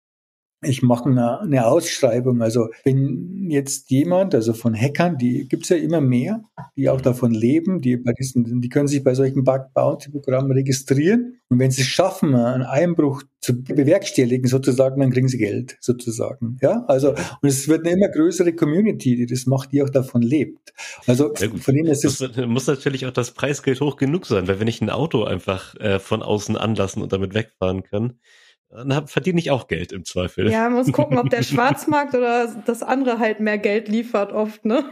ich 0.61 0.81
mache 0.81 1.09
eine, 1.09 1.39
eine 1.41 1.67
Ausschreibung. 1.67 2.41
Also 2.41 2.69
wenn 2.83 3.47
jetzt 3.49 3.91
jemand, 3.91 4.33
also 4.33 4.53
von 4.53 4.73
Hackern, 4.73 5.17
die 5.17 5.47
gibt's 5.47 5.69
ja 5.69 5.77
immer 5.77 6.01
mehr, 6.01 6.43
die 6.75 6.89
auch 6.89 6.99
davon 6.99 7.31
leben, 7.31 7.79
die 7.79 7.97
bei 7.97 8.13
diesen, 8.13 8.61
die 8.61 8.69
können 8.69 8.87
sich 8.87 9.03
bei 9.03 9.13
solchen 9.13 9.43
Bug 9.43 9.73
Bounty 9.75 10.09
Programmen 10.09 10.51
registrieren. 10.51 11.39
Und 11.49 11.59
wenn 11.59 11.69
sie 11.69 11.81
es 11.81 11.87
schaffen, 11.87 12.33
einen 12.33 12.63
Einbruch 12.63 13.23
zu 13.39 13.61
bewerkstelligen, 13.63 14.47
sozusagen, 14.47 14.99
dann 14.99 15.11
kriegen 15.11 15.27
sie 15.27 15.37
Geld, 15.37 15.77
sozusagen. 15.79 16.57
Ja, 16.61 16.83
also, 16.87 17.11
und 17.11 17.47
es 17.47 17.67
wird 17.67 17.85
eine 17.85 17.95
immer 17.95 18.09
größere 18.09 18.53
Community, 18.53 19.15
die 19.15 19.27
das 19.27 19.45
macht, 19.45 19.71
die 19.71 19.83
auch 19.83 19.89
davon 19.89 20.21
lebt. 20.21 20.73
Also, 21.05 21.33
von 21.35 21.73
denen 21.73 21.87
ist 21.87 22.03
es. 22.03 22.19
Muss 22.47 22.67
natürlich 22.67 23.05
auch 23.05 23.11
das 23.11 23.31
Preisgeld 23.31 23.79
hoch 23.79 23.95
genug 23.95 24.25
sein, 24.25 24.47
weil 24.47 24.59
wenn 24.59 24.67
ich 24.67 24.81
ein 24.81 24.89
Auto 24.89 25.23
einfach 25.23 25.75
äh, 25.75 25.99
von 25.99 26.23
außen 26.23 26.57
anlassen 26.57 27.01
und 27.01 27.13
damit 27.13 27.33
wegfahren 27.33 27.83
kann, 27.83 28.19
dann 28.69 29.07
verdiene 29.07 29.39
ich 29.39 29.49
auch 29.49 29.67
Geld 29.67 29.93
im 29.93 30.03
Zweifel. 30.03 30.51
Ja, 30.51 30.63
man 30.63 30.73
muss 30.79 30.91
gucken, 30.91 31.17
ob 31.17 31.29
der 31.29 31.43
Schwarzmarkt 31.43 32.13
oder 32.15 32.53
das 32.65 32.83
andere 32.83 33.17
halt 33.17 33.39
mehr 33.39 33.57
Geld 33.57 33.87
liefert 33.87 34.33
oft, 34.33 34.65
ne? 34.65 34.83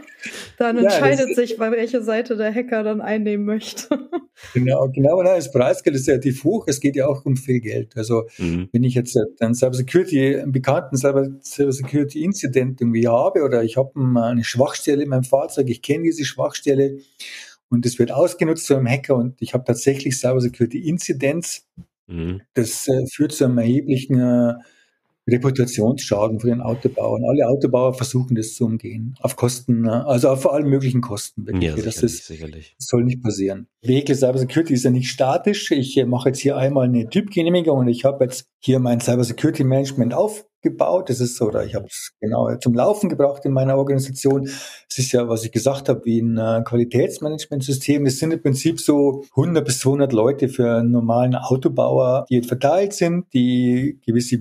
Dann 0.56 0.78
entscheidet 0.78 1.28
ja, 1.28 1.34
sich, 1.34 1.58
bei 1.58 1.70
welche 1.70 2.02
Seite 2.02 2.36
der 2.36 2.54
Hacker 2.54 2.82
dann 2.82 3.02
einnehmen 3.02 3.44
möchte. 3.44 4.08
Genau, 4.54 4.88
genau, 4.88 5.22
das 5.22 5.52
Preisgeld 5.52 5.96
ist 5.96 6.08
relativ 6.08 6.44
hoch, 6.44 6.66
es 6.68 6.80
geht 6.80 6.96
ja 6.96 7.06
auch 7.06 7.24
um 7.26 7.36
viel 7.36 7.60
Geld. 7.60 7.96
Also 7.96 8.24
mhm. 8.38 8.68
wenn 8.72 8.84
ich 8.84 8.94
jetzt 8.94 9.18
einen 9.40 9.54
Cybersecurity, 9.54 10.36
einen 10.36 10.52
bekannten 10.52 10.96
Cybersecurity 10.96 12.22
Incident 12.22 12.80
irgendwie 12.80 13.08
habe 13.08 13.42
oder 13.42 13.62
ich 13.62 13.76
habe 13.76 13.92
eine 13.96 14.44
Schwachstelle 14.44 15.02
in 15.02 15.10
meinem 15.10 15.24
Fahrzeug, 15.24 15.68
ich 15.68 15.82
kenne 15.82 16.04
diese 16.04 16.24
Schwachstelle 16.24 16.98
und 17.68 17.84
es 17.84 17.98
wird 17.98 18.12
ausgenutzt 18.12 18.66
von 18.66 18.76
einem 18.76 18.88
Hacker 18.88 19.16
und 19.16 19.40
ich 19.40 19.52
habe 19.54 19.64
tatsächlich 19.64 20.18
Cybersecurity 20.18 20.88
Incidents, 20.88 21.66
Mhm. 22.06 22.42
Das 22.54 22.88
äh, 22.88 23.06
führt 23.06 23.32
zu 23.32 23.44
einem 23.44 23.58
erheblichen 23.58 24.18
äh, 24.20 24.54
Reputationsschaden 25.28 26.38
für 26.38 26.48
den 26.48 26.60
Autobauern. 26.60 27.24
Alle 27.28 27.48
Autobauer 27.48 27.94
versuchen 27.94 28.36
das 28.36 28.54
zu 28.54 28.64
umgehen. 28.64 29.16
Auf 29.20 29.34
Kosten, 29.34 29.86
äh, 29.86 29.90
also 29.90 30.28
auf 30.28 30.50
allen 30.50 30.68
möglichen 30.68 31.00
Kosten. 31.00 31.46
Wirklich. 31.46 31.64
Ja, 31.64 31.70
sicherlich, 31.74 31.94
das, 31.94 32.02
ist, 32.02 32.26
sicherlich. 32.26 32.74
das 32.78 32.86
soll 32.86 33.04
nicht 33.04 33.22
passieren. 33.22 33.66
Vehicle 33.82 34.14
Cyber 34.14 34.38
Security 34.38 34.74
ist 34.74 34.84
ja 34.84 34.90
nicht 34.90 35.10
statisch. 35.10 35.70
Ich 35.72 35.96
äh, 35.96 36.04
mache 36.04 36.28
jetzt 36.28 36.38
hier 36.38 36.56
einmal 36.56 36.84
eine 36.84 37.08
Typgenehmigung 37.08 37.78
und 37.78 37.88
ich 37.88 38.04
habe 38.04 38.24
jetzt 38.24 38.48
hier 38.60 38.78
mein 38.78 39.00
Cyber 39.00 39.24
Security 39.24 39.64
Management 39.64 40.14
aufgebaut. 40.66 41.08
Das 41.08 41.20
ist 41.20 41.36
so, 41.36 41.46
oder 41.46 41.64
ich 41.64 41.74
habe 41.74 41.86
es 41.86 42.12
genau 42.20 42.54
zum 42.56 42.74
Laufen 42.74 43.08
gebracht 43.08 43.44
in 43.44 43.52
meiner 43.52 43.76
Organisation. 43.76 44.48
Es 44.88 44.98
ist 44.98 45.12
ja, 45.12 45.28
was 45.28 45.44
ich 45.44 45.52
gesagt 45.52 45.88
habe, 45.88 46.04
wie 46.04 46.20
ein 46.20 46.36
äh, 46.36 46.62
Qualitätsmanagementsystem. 46.64 48.06
Es 48.06 48.18
sind 48.18 48.32
im 48.32 48.42
Prinzip 48.42 48.80
so 48.80 49.24
100 49.36 49.64
bis 49.64 49.80
200 49.80 50.12
Leute 50.12 50.48
für 50.48 50.78
einen 50.78 50.90
normalen 50.90 51.34
Autobauer, 51.34 52.26
die 52.30 52.42
verteilt 52.42 52.92
sind, 52.92 53.32
die 53.32 53.98
gewisse 54.06 54.38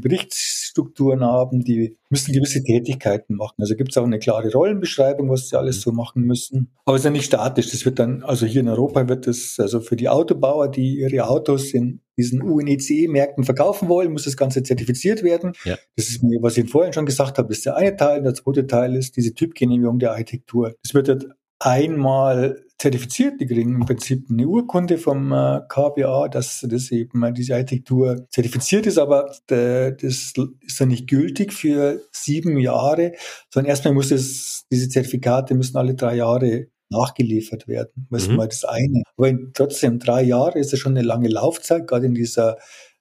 Berichtsstrukturen 0.76 1.24
haben, 1.24 1.62
die 1.62 1.98
müssen 2.10 2.34
gewisse 2.34 2.64
Tätigkeiten 2.64 3.36
machen. 3.36 3.56
Also 3.60 3.76
gibt 3.76 3.92
es 3.92 3.98
auch 3.98 4.04
eine 4.04 4.20
klare 4.20 4.52
Rollenbeschreibung, 4.52 5.30
was 5.30 5.50
sie 5.50 5.58
alles 5.58 5.82
so 5.82 5.92
machen 5.92 6.24
müssen. 6.24 6.72
Aber 6.86 6.96
es 6.96 7.02
ist 7.02 7.06
ja 7.06 7.12
nicht 7.12 7.26
statisch. 7.26 7.72
Das 7.72 7.86
wird 7.86 8.00
dann, 8.00 8.24
also 8.24 8.46
hier 8.46 8.62
in 8.62 8.70
Europa 8.70 9.08
wird 9.08 9.28
das, 9.28 9.56
also 9.60 9.80
für 9.80 9.96
die 9.96 10.10
Autobauer, 10.10 10.70
die 10.70 11.00
ihre 11.00 11.28
Autos 11.28 11.74
in 11.74 12.02
diesen 12.18 12.42
UNECE-Märkten 12.42 13.44
verkaufen 13.44 13.90
wollen, 13.90 14.12
muss 14.12 14.26
das 14.26 14.38
Ganze 14.38 14.64
zertifiziert 14.64 15.24
werden. 15.24 15.54
Ja. 15.66 15.78
Das 15.96 16.08
ist 16.08 16.24
mir, 16.24 16.42
was 16.42 16.58
ich 16.58 16.70
vorhin 16.70 16.94
schon 16.94 17.06
gesagt 17.06 17.38
habe, 17.38 17.52
ist 17.52 17.66
der 17.66 17.76
eine 17.76 17.96
Teil. 17.96 18.22
Der 18.24 18.34
zweite 18.34 18.68
Teil 18.68 18.96
ist 18.96 19.18
diese 19.18 19.34
Typgenehmigung 19.34 20.00
der 20.00 20.12
Architektur. 20.12 20.76
Das 20.84 20.94
wird 20.94 21.28
einmal 21.60 22.65
zertifiziert. 22.78 23.40
Die 23.40 23.48
kriegen 23.48 23.76
im 23.76 23.86
Prinzip 23.86 24.28
eine 24.30 24.48
Urkunde 24.48 24.98
vom 24.98 25.32
äh, 25.32 25.62
KBA, 25.70 26.28
dass 26.30 26.66
das 26.68 26.92
eben 26.92 27.24
äh, 27.24 27.32
diese 27.34 27.56
Architektur 27.56 28.28
zertifiziert 28.30 28.86
ist, 28.86 28.98
aber 28.98 29.32
äh, 29.50 29.94
das 29.94 30.34
ist 30.62 30.80
dann 30.80 30.90
nicht 30.90 31.08
gültig 31.08 31.54
für 31.54 32.02
sieben 32.12 32.60
Jahre, 32.60 33.14
sondern 33.54 33.70
erstmal 33.70 33.94
muss 33.94 34.12
es, 34.12 34.66
diese 34.72 34.90
Zertifikate 34.90 35.56
müssen 35.56 35.78
alle 35.78 35.96
drei 35.96 36.16
Jahre 36.16 36.68
nachgeliefert 36.90 37.68
werden. 37.68 38.08
Das 38.12 38.26
mhm. 38.26 38.32
ist 38.32 38.38
mal 38.38 38.48
das 38.48 38.66
eine. 38.66 39.04
Aber 39.18 39.32
trotzdem, 39.54 40.00
drei 40.00 40.24
Jahre 40.24 40.58
ist 40.60 40.72
ja 40.72 40.78
schon 40.78 40.98
eine 40.98 41.06
lange 41.06 41.28
Laufzeit, 41.30 41.88
gerade 41.88 42.06
in 42.06 42.14
dieser 42.14 42.58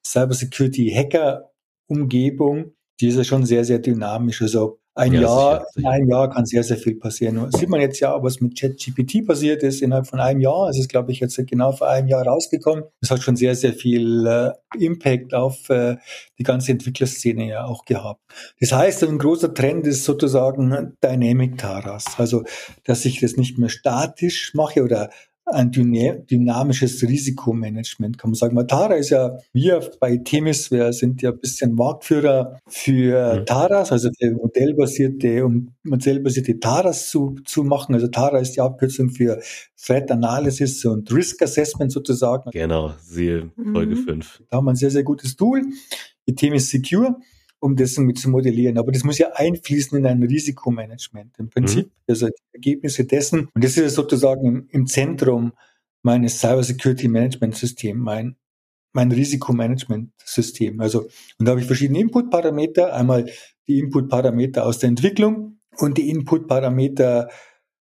Cybersecurity-Hacker-Umgebung. 0.06 2.72
Die 3.00 3.08
ist 3.08 3.16
ja 3.16 3.24
schon 3.24 3.44
sehr, 3.44 3.64
sehr 3.64 3.80
dynamisch. 3.80 4.40
Also 4.40 4.78
ein 4.96 5.12
ja, 5.12 5.22
Jahr, 5.22 5.66
in 5.74 5.86
einem 5.86 6.08
Jahr 6.08 6.30
kann 6.30 6.46
sehr, 6.46 6.62
sehr 6.62 6.76
viel 6.76 6.94
passieren. 6.94 7.50
Sieht 7.50 7.68
man 7.68 7.80
jetzt 7.80 7.98
ja, 7.98 8.22
was 8.22 8.40
mit 8.40 8.58
ChatGPT 8.58 9.26
passiert 9.26 9.64
ist 9.64 9.82
innerhalb 9.82 10.06
von 10.06 10.20
einem 10.20 10.40
Jahr. 10.40 10.68
Es 10.68 10.78
ist, 10.78 10.88
glaube 10.88 11.10
ich, 11.10 11.18
jetzt 11.18 11.36
genau 11.48 11.72
vor 11.72 11.88
einem 11.88 12.06
Jahr 12.06 12.24
rausgekommen. 12.24 12.84
Das 13.00 13.10
hat 13.10 13.22
schon 13.22 13.34
sehr, 13.34 13.56
sehr 13.56 13.72
viel 13.72 14.24
äh, 14.26 14.52
Impact 14.78 15.34
auf 15.34 15.68
äh, 15.68 15.96
die 16.38 16.44
ganze 16.44 16.72
Entwicklerszene 16.72 17.48
ja 17.48 17.64
auch 17.64 17.84
gehabt. 17.84 18.20
Das 18.60 18.72
heißt, 18.72 19.02
ein 19.02 19.18
großer 19.18 19.52
Trend 19.52 19.86
ist 19.86 20.04
sozusagen 20.04 20.96
Dynamic 21.02 21.58
Taras. 21.58 22.04
Also, 22.18 22.44
dass 22.84 23.04
ich 23.04 23.20
das 23.20 23.36
nicht 23.36 23.58
mehr 23.58 23.70
statisch 23.70 24.54
mache 24.54 24.84
oder 24.84 25.10
ein 25.46 25.70
dynamisches 25.70 27.02
Risikomanagement, 27.02 28.18
kann 28.18 28.30
man 28.30 28.34
sagen. 28.34 28.54
Matara 28.54 28.94
ist 28.94 29.10
ja, 29.10 29.38
wir 29.52 29.80
bei 30.00 30.16
Themis, 30.16 30.70
wir 30.70 30.92
sind 30.92 31.20
ja 31.22 31.30
ein 31.30 31.38
bisschen 31.38 31.74
Marktführer 31.74 32.60
für 32.66 33.40
mhm. 33.40 33.46
Taras, 33.46 33.92
also 33.92 34.10
für 34.18 34.30
modellbasierte, 34.32 35.44
um 35.44 35.74
modellbasierte 35.82 36.58
Taras 36.60 37.10
zu, 37.10 37.36
zu 37.44 37.62
machen. 37.62 37.94
Also 37.94 38.08
Tara 38.08 38.38
ist 38.38 38.52
die 38.52 38.60
Abkürzung 38.60 39.10
für 39.10 39.40
Threat 39.76 40.10
Analysis 40.10 40.84
und 40.86 41.12
Risk 41.12 41.42
Assessment 41.42 41.92
sozusagen. 41.92 42.50
Genau, 42.50 42.92
siehe 43.02 43.50
Folge 43.72 43.96
mhm. 43.96 44.04
5. 44.04 44.42
Da 44.48 44.56
haben 44.56 44.64
wir 44.64 44.72
ein 44.72 44.76
sehr, 44.76 44.90
sehr 44.90 45.04
gutes 45.04 45.36
Tool. 45.36 45.62
Die 46.26 46.34
Themis 46.34 46.70
Secure 46.70 47.16
um 47.64 47.76
das 47.76 47.96
mit 47.96 48.18
zu 48.18 48.28
modellieren. 48.28 48.76
Aber 48.76 48.92
das 48.92 49.04
muss 49.04 49.16
ja 49.16 49.32
einfließen 49.32 49.96
in 49.96 50.04
ein 50.04 50.22
Risikomanagement. 50.22 51.38
Im 51.38 51.48
Prinzip, 51.48 51.86
mhm. 51.86 51.92
also 52.06 52.26
die 52.26 52.54
Ergebnisse 52.54 53.06
dessen. 53.06 53.48
Und 53.54 53.64
das 53.64 53.78
ist 53.78 53.94
sozusagen 53.94 54.46
im, 54.46 54.68
im 54.70 54.86
Zentrum 54.86 55.54
meines 56.02 56.40
Cyber 56.40 56.62
Security 56.62 57.08
Management 57.08 57.56
Systems, 57.56 57.98
mein, 57.98 58.36
mein 58.92 59.10
Risikomanagement-System. 59.10 60.78
Also, 60.78 61.04
und 61.38 61.48
da 61.48 61.52
habe 61.52 61.62
ich 61.62 61.66
verschiedene 61.66 62.00
Input-Parameter. 62.00 62.92
Einmal 62.92 63.30
die 63.66 63.78
Input-Parameter 63.78 64.66
aus 64.66 64.80
der 64.80 64.90
Entwicklung 64.90 65.58
und 65.78 65.96
die 65.96 66.10
Input-Parameter 66.10 67.30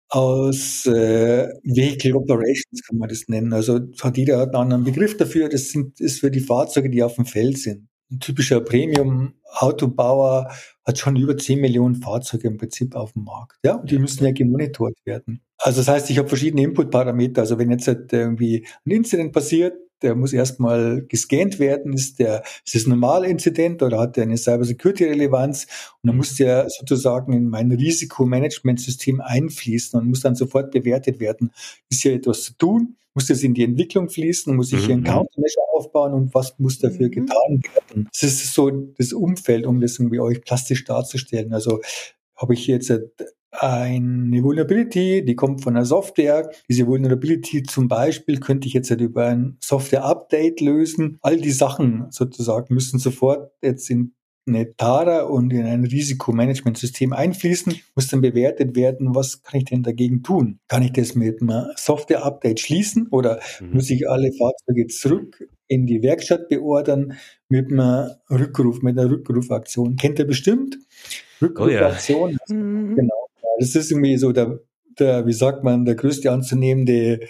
aus 0.10 0.86
äh, 0.86 1.48
Vehicle 1.64 2.16
Operations 2.16 2.84
kann 2.88 3.00
man 3.00 3.10
das 3.10 3.28
nennen. 3.28 3.54
Also 3.54 3.80
hat 4.02 4.18
jeder 4.18 4.44
einen 4.44 4.54
anderen 4.54 4.84
Begriff 4.84 5.18
dafür. 5.18 5.50
Das 5.50 5.72
sind 5.72 6.00
ist 6.00 6.20
für 6.20 6.30
die 6.30 6.42
Fahrzeuge, 6.42 6.92
die 6.92 7.02
auf 7.02 7.16
dem 7.16 7.26
Feld 7.26 7.58
sind 7.58 7.88
ein 8.14 8.20
typischer 8.20 8.62
Premium-Autobauer 8.62 10.50
hat 10.86 10.98
schon 10.98 11.16
über 11.16 11.38
10 11.38 11.60
Millionen 11.60 11.96
Fahrzeuge 11.96 12.48
im 12.48 12.58
Prinzip 12.58 12.96
auf 12.96 13.14
dem 13.14 13.24
Markt. 13.24 13.58
Ja, 13.64 13.76
und 13.76 13.90
die 13.90 14.00
müssen 14.00 14.24
ja 14.24 14.32
gemonitort 14.32 14.96
werden. 15.06 15.42
Also 15.58 15.82
das 15.82 15.88
heißt, 15.88 16.10
ich 16.10 16.18
habe 16.18 16.28
verschiedene 16.28 16.64
Input-Parameter. 16.64 17.42
Also 17.42 17.58
wenn 17.58 17.72
jetzt 17.72 17.88
halt 17.88 18.12
irgendwie 18.12 18.66
ein 18.86 18.92
Incident 18.92 19.32
passiert, 19.32 19.74
der 20.02 20.16
muss 20.16 20.34
erstmal 20.34 21.06
gescannt 21.08 21.60
werden. 21.60 21.94
Ist 21.94 22.20
der, 22.20 22.44
ist 22.66 22.76
das 22.76 22.86
ein 22.86 22.90
normaler 22.90 23.28
Incident 23.28 23.82
oder 23.82 24.00
hat 24.00 24.18
der 24.18 24.24
eine 24.24 24.38
Cybersecurity-Relevanz? 24.38 25.66
Und 26.02 26.08
dann 26.08 26.18
muss 26.18 26.36
der 26.36 26.70
sozusagen 26.70 27.34
in 27.34 27.48
mein 27.48 27.72
Risikomanagementsystem 27.72 29.22
einfließen 29.22 30.00
und 30.00 30.10
muss 30.10 30.20
dann 30.20 30.36
sofort 30.36 30.72
bewertet 30.72 31.20
werden. 31.20 31.52
Ist 31.90 32.02
hier 32.02 32.14
etwas 32.14 32.44
zu 32.44 32.58
tun? 32.58 32.98
Muss 33.16 33.28
das 33.28 33.44
in 33.44 33.54
die 33.54 33.64
Entwicklung 33.64 34.10
fließen? 34.10 34.56
Muss 34.56 34.74
ich 34.74 34.86
hier 34.86 34.94
einen 34.96 35.02
mhm. 35.02 35.08
Countermeasure 35.08 35.66
aufbauen 35.74 36.14
und 36.14 36.34
was 36.34 36.58
muss 36.60 36.80
dafür 36.80 37.08
mhm. 37.08 37.12
getan 37.12 37.62
werden? 37.74 38.10
Das 38.12 38.24
ist 38.24 38.54
so 38.54 38.70
das 38.70 39.14
Umfeld, 39.14 39.66
um 39.66 39.82
das 39.82 40.00
irgendwie 40.00 40.20
euch 40.20 40.42
plastisch 40.42 40.84
darzustellen. 40.84 41.54
Also 41.54 41.82
habe 42.36 42.54
ich 42.54 42.68
jetzt 42.68 42.92
eine 43.52 44.44
Vulnerability, 44.44 45.24
die 45.24 45.36
kommt 45.36 45.62
von 45.62 45.76
der 45.76 45.86
Software. 45.86 46.50
Diese 46.68 46.88
Vulnerability 46.88 47.64
zum 47.64 47.88
Beispiel 47.88 48.40
könnte 48.40 48.68
ich 48.68 48.74
jetzt 48.74 48.90
halt 48.90 49.02
über 49.02 49.28
ein 49.28 49.58
Software-Update 49.62 50.60
lösen. 50.60 51.18
All 51.22 51.38
die 51.38 51.52
Sachen 51.52 52.08
sozusagen 52.10 52.74
müssen 52.74 52.98
sofort 52.98 53.52
jetzt 53.62 53.90
in 53.90 54.14
eine 54.46 54.76
TARA 54.76 55.24
und 55.24 55.54
in 55.54 55.66
ein 55.66 55.86
Risikomanagementsystem 55.86 57.14
einfließen, 57.14 57.76
muss 57.96 58.08
dann 58.08 58.22
bewertet 58.22 58.76
werden, 58.76 59.16
was 59.16 59.42
kann 59.44 59.60
ich 59.60 59.66
denn 59.66 59.84
dagegen 59.84 60.24
tun? 60.24 60.60
Kann 60.68 60.84
ich 60.84 60.94
das 60.94 61.16
mit 61.16 61.42
einem 61.42 61.68
Software-Update 61.76 62.60
schließen 62.60 63.08
oder 63.08 63.40
mhm. 63.60 63.74
muss 63.74 63.90
ich 63.90 64.10
alle 64.10 64.32
Fahrzeuge 64.34 64.88
zurück 64.88 65.48
in 65.68 65.86
die 65.86 66.04
Werkstatt 66.04 66.50
beordern 66.50 67.14
mit 67.48 67.72
einem 67.72 68.12
Rückruf, 68.30 68.82
mit 68.82 68.98
einer 68.98 69.10
Rückrufaktion? 69.10 69.96
Kennt 69.96 70.20
ihr 70.20 70.28
bestimmt? 70.28 70.78
Rückrufaktion. 71.42 72.38
Oh 72.48 72.54
ja. 72.54 72.56
mhm. 72.56 72.96
Genau. 72.96 73.30
Das 73.60 73.76
ist 73.76 73.92
irgendwie 73.92 74.18
so 74.18 74.32
der, 74.32 74.60
der, 75.00 75.26
wie 75.26 75.34
sagt 75.34 75.64
man, 75.64 75.86
der 75.86 75.96
größte 75.96 76.32
anzunehmende 76.32 77.22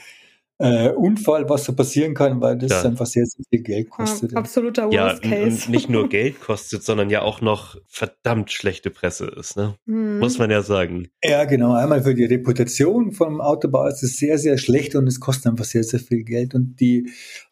äh, 0.60 0.90
Unfall, 0.90 1.50
was 1.50 1.66
so 1.66 1.74
passieren 1.74 2.14
kann, 2.14 2.40
weil 2.40 2.58
das 2.58 2.72
ja. 2.72 2.84
einfach 2.84 3.06
sehr, 3.06 3.26
sehr 3.26 3.44
viel 3.50 3.64
Geld 3.64 3.90
kostet. 3.90 4.34
Ja, 4.34 4.38
absoluter 4.38 4.86
Worst 4.86 5.24
ja, 5.24 5.30
Case. 5.30 5.66
Und 5.66 5.70
nicht 5.70 5.90
nur 5.90 6.08
Geld 6.10 6.40
kostet, 6.40 6.84
sondern 6.84 7.10
ja 7.10 7.22
auch 7.22 7.42
noch 7.42 7.76
verdammt 7.88 8.52
schlechte 8.52 8.90
Presse 8.90 9.26
ist, 9.28 9.58
ne? 9.58 9.76
Mhm. 9.86 10.20
Muss 10.20 10.38
man 10.38 10.52
ja 10.52 10.62
sagen. 10.62 11.08
Ja, 11.24 11.46
genau. 11.46 11.74
Einmal 11.74 12.04
für 12.04 12.14
die 12.14 12.26
Reputation 12.26 13.12
vom 13.12 13.42
Autobau 13.42 13.88
ist 13.88 14.04
es 14.04 14.18
sehr, 14.18 14.38
sehr 14.38 14.58
schlecht 14.58 14.96
und 14.96 15.08
es 15.08 15.20
kostet 15.20 15.48
einfach 15.48 15.66
sehr, 15.66 15.84
sehr 15.84 16.00
viel 16.00 16.24
Geld. 16.24 16.54
Und 16.54 16.80
die 16.80 17.10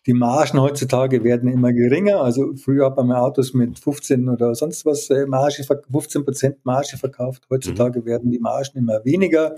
Die 0.07 0.13
Margen 0.13 0.59
heutzutage 0.59 1.23
werden 1.23 1.47
immer 1.51 1.71
geringer. 1.71 2.21
Also 2.21 2.55
früher 2.55 2.87
hat 2.87 2.97
man 2.97 3.07
mal 3.07 3.19
Autos 3.19 3.53
mit 3.53 3.77
15 3.77 4.29
oder 4.29 4.55
sonst 4.55 4.83
was 4.85 5.09
äh, 5.11 5.27
Marge, 5.27 5.63
15 5.63 6.25
Prozent 6.25 6.65
Marge 6.65 6.97
verkauft. 6.97 7.43
Heutzutage 7.51 8.01
mhm. 8.01 8.05
werden 8.05 8.31
die 8.31 8.39
Margen 8.39 8.79
immer 8.79 9.05
weniger. 9.05 9.55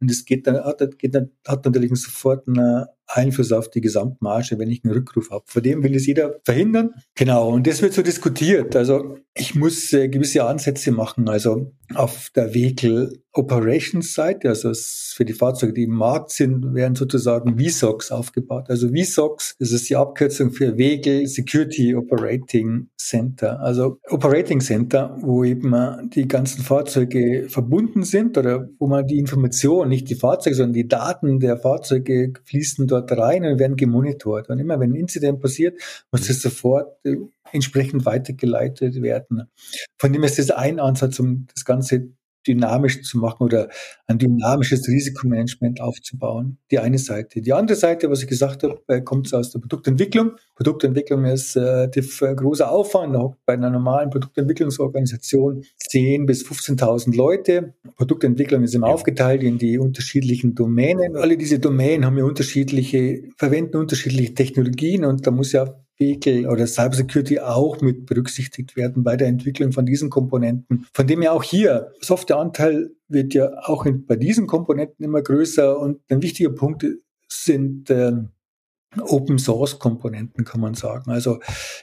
Und 0.00 0.10
es 0.10 0.24
geht 0.24 0.46
dann, 0.46 0.56
hat, 0.56 0.98
geht 0.98 1.14
dann, 1.14 1.30
hat 1.46 1.64
natürlich 1.64 1.94
sofort 1.94 2.48
einen 2.48 2.86
Einfluss 3.06 3.52
auf 3.52 3.70
die 3.70 3.80
Gesamtmarge, 3.80 4.58
wenn 4.58 4.70
ich 4.70 4.84
einen 4.84 4.94
Rückruf 4.94 5.30
habe. 5.30 5.44
Vor 5.46 5.62
dem 5.62 5.82
will 5.82 5.94
es 5.94 6.06
jeder 6.06 6.40
verhindern. 6.44 6.94
Genau. 7.14 7.50
Und 7.50 7.66
das 7.66 7.82
wird 7.82 7.94
so 7.94 8.02
diskutiert. 8.02 8.76
Also 8.76 9.18
ich 9.34 9.54
muss 9.54 9.92
äh, 9.92 10.08
gewisse 10.08 10.44
Ansätze 10.44 10.92
machen. 10.92 11.28
Also 11.28 11.72
auf 11.94 12.30
der 12.34 12.54
Vehicle 12.54 13.20
Operations 13.32 14.14
Seite, 14.14 14.48
also 14.48 14.72
für 15.14 15.24
die 15.24 15.34
Fahrzeuge, 15.34 15.74
die 15.74 15.84
im 15.84 15.94
Markt 15.94 16.30
sind, 16.30 16.74
werden 16.74 16.94
sozusagen 16.94 17.58
VSOCs 17.58 18.10
aufgebaut. 18.10 18.66
Also 18.68 18.88
VSOCs, 18.88 19.56
das 19.58 19.72
ist 19.72 19.88
die 19.90 19.96
Abkürzung 19.96 20.52
für 20.52 20.78
Vehicle 20.78 21.26
Security 21.26 21.94
Operating 21.94 22.88
Center. 22.96 23.60
Also 23.60 23.98
Operating 24.08 24.60
Center, 24.60 25.16
wo 25.20 25.44
eben 25.44 25.74
die 26.14 26.26
ganzen 26.26 26.62
Fahrzeuge 26.62 27.46
verbunden 27.48 28.04
sind 28.04 28.38
oder 28.38 28.68
wo 28.78 28.86
man 28.86 29.06
die 29.06 29.18
Informationen, 29.18 29.90
nicht 29.90 30.08
die 30.08 30.14
Fahrzeuge, 30.14 30.56
sondern 30.56 30.72
die 30.72 30.88
Daten 30.88 31.38
der 31.38 31.58
Fahrzeuge 31.58 32.32
fließen 32.44 32.86
dort 32.86 32.95
rein 33.00 33.44
und 33.44 33.58
werden 33.58 33.76
gemonitort. 33.76 34.48
Und 34.48 34.58
immer 34.58 34.80
wenn 34.80 34.92
ein 34.92 34.96
Incident 34.96 35.40
passiert, 35.40 35.80
muss 36.10 36.26
das 36.26 36.40
sofort 36.40 37.04
äh, 37.04 37.16
entsprechend 37.52 38.04
weitergeleitet 38.04 39.02
werden. 39.02 39.48
Von 39.98 40.12
dem 40.12 40.24
ist 40.24 40.38
das 40.38 40.50
ein 40.50 40.80
Ansatz, 40.80 41.18
um 41.18 41.46
das 41.54 41.64
Ganze 41.64 42.08
dynamisch 42.46 43.02
zu 43.02 43.18
machen 43.18 43.42
oder 43.42 43.68
ein 44.06 44.18
dynamisches 44.18 44.86
Risikomanagement 44.88 45.80
aufzubauen. 45.80 46.58
Die 46.70 46.78
eine 46.78 46.98
Seite. 46.98 47.40
Die 47.40 47.52
andere 47.52 47.76
Seite, 47.76 48.10
was 48.10 48.22
ich 48.22 48.28
gesagt 48.28 48.62
habe, 48.62 48.80
äh, 48.88 49.00
kommt 49.00 49.32
aus 49.34 49.50
der 49.50 49.60
Produktentwicklung. 49.60 50.32
Produktentwicklung 50.54 51.24
ist 51.24 51.56
äh, 51.56 51.84
äh 51.84 52.34
großer 52.34 52.70
Aufwand. 52.70 53.16
Bei 53.44 53.54
einer 53.54 53.70
normalen 53.70 54.10
Produktentwicklungsorganisation 54.10 55.64
10 55.78 56.26
bis 56.26 56.44
15.000 56.46 57.16
Leute. 57.16 57.74
Produktentwicklung 57.96 58.62
ist 58.62 58.74
immer 58.74 58.88
aufgeteilt 58.88 59.42
in 59.42 59.58
die 59.58 59.78
unterschiedlichen 59.78 60.54
Domänen. 60.54 61.16
Alle 61.16 61.36
diese 61.36 61.58
Domänen 61.58 62.04
haben 62.04 62.18
ja 62.18 62.24
unterschiedliche, 62.24 63.22
verwenden 63.36 63.76
unterschiedliche 63.76 64.34
Technologien 64.34 65.04
und 65.04 65.26
da 65.26 65.30
muss 65.30 65.52
ja 65.52 65.85
Vehicle 65.98 66.48
oder 66.48 66.66
Cybersecurity 66.66 67.40
auch 67.40 67.80
mit 67.80 68.06
berücksichtigt 68.06 68.76
werden 68.76 69.02
bei 69.02 69.16
der 69.16 69.28
Entwicklung 69.28 69.72
von 69.72 69.86
diesen 69.86 70.10
Komponenten. 70.10 70.86
Von 70.92 71.06
dem 71.06 71.22
ja 71.22 71.32
auch 71.32 71.42
hier, 71.42 71.92
Softwareanteil 72.00 72.90
wird 73.08 73.34
ja 73.34 73.50
auch 73.64 73.86
in, 73.86 74.06
bei 74.06 74.16
diesen 74.16 74.46
Komponenten 74.46 75.04
immer 75.04 75.22
größer 75.22 75.78
und 75.78 76.00
ein 76.10 76.22
wichtiger 76.22 76.50
Punkt 76.50 76.84
sind 77.28 77.90
äh, 77.90 78.12
Open 79.00 79.38
Source 79.38 79.78
Komponenten, 79.78 80.44
kann 80.44 80.60
man 80.60 80.74
sagen. 80.74 81.10
Also 81.10 81.38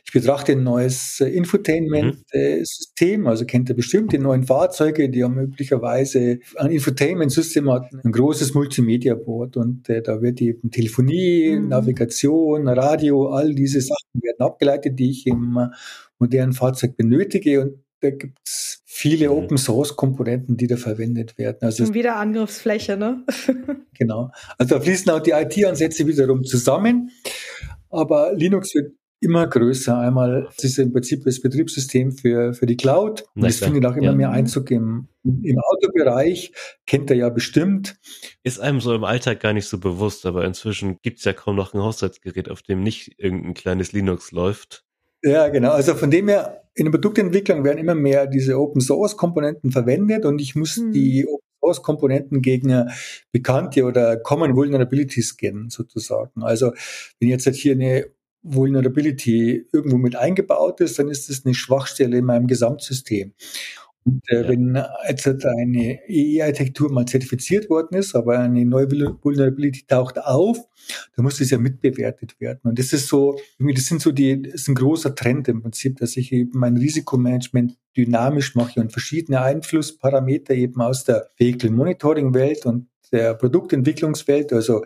ich 0.06 0.12
betrachte 0.12 0.54
ein 0.54 0.64
neues 0.64 1.20
äh, 1.20 1.30
Infotainment-System, 1.30 3.22
mhm. 3.22 3.28
also 3.28 3.46
kennt 3.46 3.70
ihr 3.70 3.76
bestimmt 3.76 4.14
die 4.14 4.20
neuen 4.20 4.44
Fahrzeuge, 4.44 5.10
die 5.10 5.24
haben 5.24 5.36
möglicherweise 5.36 6.40
ein 6.58 6.72
Infotainment-System 6.72 7.72
hat, 7.72 7.86
ein 8.04 8.12
großes 8.12 8.54
Multimedia-Board 8.54 9.58
und 9.58 9.90
äh, 9.90 10.02
da 10.02 10.22
wird 10.22 10.42
eben 10.42 10.72
Telefonie, 10.72 11.58
mhm. 11.58 11.70
Navigation, 11.70 12.68
Radio, 12.68 13.30
all 13.30 13.54
diese 13.54 13.82
Sachen 13.82 14.22
werden 14.22 14.40
abgeleitet, 14.40 14.98
die 15.00 15.12
ich 15.12 15.28
im 15.28 15.58
äh, 15.58 15.76
modernen 16.20 16.54
Fahrzeug 16.54 16.96
benötige 16.98 17.62
und 17.62 17.84
da 18.02 18.10
gibt 18.10 18.38
es 18.46 18.73
viele 18.96 19.30
mhm. 19.30 19.36
Open 19.36 19.58
Source 19.58 19.96
Komponenten, 19.96 20.56
die 20.56 20.68
da 20.68 20.78
verwendet 20.78 21.38
werden. 21.40 21.58
Also 21.62 21.94
wieder 21.96 22.18
Angriffsfläche, 22.18 22.96
ne? 22.96 23.26
genau. 23.98 24.32
Also 24.60 24.76
da 24.76 24.82
fließen 24.82 25.12
auch 25.12 25.20
die 25.20 25.32
IT-Ansätze 25.32 26.06
wiederum 26.06 26.44
zusammen. 26.44 27.10
Aber 27.90 28.34
Linux 28.34 28.76
wird 28.76 28.94
immer 29.20 29.48
größer. 29.48 29.98
Einmal 29.98 30.48
es 30.56 30.64
ist 30.64 30.78
im 30.78 30.94
Prinzip 30.94 31.24
das 31.24 31.42
Betriebssystem 31.42 32.12
für, 32.12 32.54
für 32.54 32.68
die 32.68 32.78
Cloud. 32.78 33.26
Und 33.36 33.46
es 33.46 33.60
findet 33.60 33.86
auch 33.86 33.96
immer 33.96 34.08
ja. 34.08 34.16
mehr 34.16 34.30
Einzug 34.30 34.70
im, 34.70 35.08
im 35.24 35.58
Autobereich. 35.58 36.52
Kennt 36.86 37.10
er 37.10 37.16
ja 37.16 37.30
bestimmt. 37.30 37.98
Ist 38.44 38.60
einem 38.60 38.80
so 38.80 38.94
im 38.94 39.04
Alltag 39.04 39.40
gar 39.40 39.54
nicht 39.54 39.68
so 39.68 39.80
bewusst, 39.80 40.28
aber 40.28 40.46
inzwischen 40.46 41.00
gibt 41.02 41.18
es 41.18 41.26
ja 41.26 41.34
kaum 41.34 41.56
noch 41.56 41.74
ein 41.74 41.82
Haushaltsgerät, 41.82 42.52
auf 42.52 42.62
dem 42.62 42.84
nicht 42.84 43.16
irgendein 43.18 43.56
kleines 43.56 43.92
Linux 43.92 44.32
läuft. 44.32 44.84
Ja, 45.24 45.48
genau. 45.48 45.72
Also 45.72 45.96
von 45.96 46.12
dem 46.12 46.28
her, 46.28 46.64
in 46.76 46.86
der 46.86 46.92
Produktentwicklung 46.92 47.64
werden 47.64 47.78
immer 47.78 47.96
mehr 47.96 48.28
diese 48.28 48.60
Open 48.60 48.82
Source 48.82 49.16
Komponenten 49.16 49.72
verwendet 49.72 50.26
und 50.26 50.40
ich 50.42 50.56
muss 50.56 50.78
mhm. 50.78 50.92
die 50.92 51.26
Open 51.28 51.48
Source 51.62 51.82
Komponenten 51.82 52.42
gegen 52.42 52.90
bekannte 53.32 53.86
oder 53.86 54.18
Common 54.18 54.56
Vulnerabilities 54.56 55.30
scannen, 55.30 55.70
sozusagen. 55.70 56.44
Also 56.44 56.74
wenn 57.20 57.30
jetzt 57.30 57.46
halt 57.46 57.56
hier 57.56 57.74
eine 57.74 58.08
Vulnerability 58.44 59.68
irgendwo 59.72 59.98
mit 59.98 60.18
eingebaut 60.18 60.82
ist, 60.82 61.00
dann 61.00 61.08
ist 61.08 61.30
das 61.30 61.46
eine 61.46 61.54
Schwachstelle 61.54 62.18
in 62.18 62.26
meinem 62.26 62.48
Gesamtsystem. 62.48 63.34
Und 64.06 64.22
äh, 64.30 64.42
ja. 64.42 64.50
wenn 64.50 64.78
jetzt 65.08 65.46
eine 65.46 66.00
EE-Architektur 66.08 66.92
mal 66.92 67.06
zertifiziert 67.06 67.70
worden 67.70 67.96
ist, 67.98 68.16
aber 68.16 68.40
eine 68.40 68.66
neue 68.66 68.90
Vulnerability 68.90 69.86
taucht 69.88 70.20
auf, 70.20 70.58
dann 71.16 71.24
muss 71.24 71.38
das 71.38 71.50
ja 71.50 71.58
mitbewertet 71.58 72.40
werden. 72.40 72.60
Und 72.64 72.80
das 72.80 72.92
ist 72.94 73.08
so, 73.08 73.40
das 73.60 73.86
sind 73.86 74.02
so 74.02 74.12
die, 74.12 74.42
das 74.42 74.54
ist 74.56 74.68
ein 74.68 74.76
großer 74.76 75.16
Trend 75.16 75.48
im 75.48 75.62
Prinzip, 75.62 75.98
dass 75.98 76.18
ich 76.18 76.32
eben 76.32 76.60
mein 76.60 76.78
Risikomanagement 76.78 77.78
dynamisch 77.96 78.56
mache 78.56 78.82
und 78.82 78.92
verschiedene 78.92 79.42
Einflussparameter 79.42 80.54
eben 80.54 80.82
aus 80.82 81.04
der 81.04 81.30
Vehicle 81.38 81.72
Monitoring 81.72 82.34
Welt 82.34 82.66
und 82.66 82.88
der 83.12 83.34
Produktentwicklungswelt, 83.36 84.54
also 84.54 84.84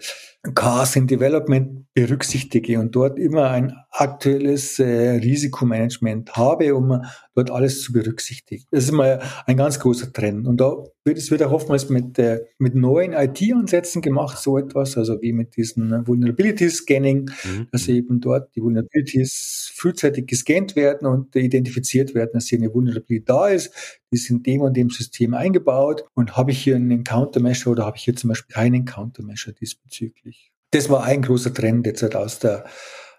Cars 0.54 0.96
in 0.96 1.08
Development 1.08 1.86
berücksichtige 1.94 2.80
und 2.80 2.96
dort 2.96 3.20
immer 3.20 3.50
ein 3.50 3.76
aktuelles 3.92 4.80
äh, 4.80 5.12
Risikomanagement 5.18 6.36
habe, 6.36 6.76
um 6.76 7.02
dort 7.36 7.52
alles 7.52 7.82
zu 7.82 7.94
berücksichtigen. 7.94 8.66
Das 8.72 8.86
ist 8.86 8.90
immer 8.90 9.20
ein 9.46 9.58
ganz 9.58 9.80
großer 9.80 10.12
Trend. 10.14 10.48
Und 10.48 10.58
da 10.62 10.76
es 11.12 11.32
wird 11.32 11.44
auch 11.44 11.52
oftmals 11.52 11.90
mit, 11.90 12.18
äh, 12.20 12.46
mit 12.58 12.76
neuen 12.76 13.14
IT-Ansätzen 13.14 14.02
gemacht, 14.02 14.38
so 14.38 14.58
etwas, 14.58 14.98
also 14.98 15.22
wie 15.22 15.34
mit 15.34 15.56
diesem 15.56 16.08
Vulnerability 16.08 16.70
Scanning, 16.70 17.30
mhm. 17.44 17.68
dass 17.72 17.88
eben 17.88 18.20
dort 18.20 18.56
die 18.56 18.62
Vulnerabilities 18.62 19.72
frühzeitig 19.76 20.28
gescannt 20.28 20.76
werden 20.76 21.08
und 21.08 21.36
identifiziert 21.36 22.16
werden, 22.16 22.32
dass 22.34 22.48
hier 22.48 22.60
eine 22.60 22.74
Vulnerability 22.74 23.24
da 23.24 23.48
ist. 23.48 24.00
Die 24.12 24.16
ist 24.16 24.30
in 24.30 24.44
dem 24.44 24.62
und 24.62 24.76
dem 24.76 24.90
System 24.90 25.34
eingebaut 25.34 26.04
und 26.14 26.36
habe 26.36 26.52
ich 26.52 26.64
hier 26.64 26.76
einen 26.76 27.04
Countermeasure 27.04 27.72
oder 27.72 27.86
habe 27.86 27.98
ich 27.98 28.04
hier 28.04 28.16
zum 28.16 28.30
Beispiel 28.30 28.54
keinen 28.54 28.86
Countermeasure 28.86 29.54
diesbezüglich 29.54 30.52
das 30.72 30.90
war 30.90 31.04
ein 31.04 31.22
großer 31.22 31.54
Trend 31.54 31.86
jetzt 31.86 32.04
halt 32.04 32.16
aus 32.16 32.40
der, 32.40 32.66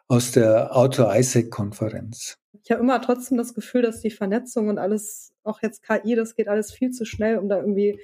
aus 0.08 0.32
der 0.32 0.76
Auto-ISEC-Konferenz. 0.76 2.36
Ich 2.62 2.70
habe 2.70 2.82
immer 2.82 3.00
trotzdem 3.00 3.38
das 3.38 3.54
Gefühl, 3.54 3.82
dass 3.82 4.00
die 4.00 4.10
Vernetzung 4.10 4.68
und 4.68 4.78
alles, 4.78 5.32
auch 5.48 5.62
jetzt 5.62 5.82
KI, 5.82 6.14
das 6.14 6.34
geht 6.34 6.48
alles 6.48 6.72
viel 6.72 6.90
zu 6.90 7.04
schnell, 7.04 7.38
um 7.38 7.48
da 7.48 7.58
irgendwie 7.58 8.00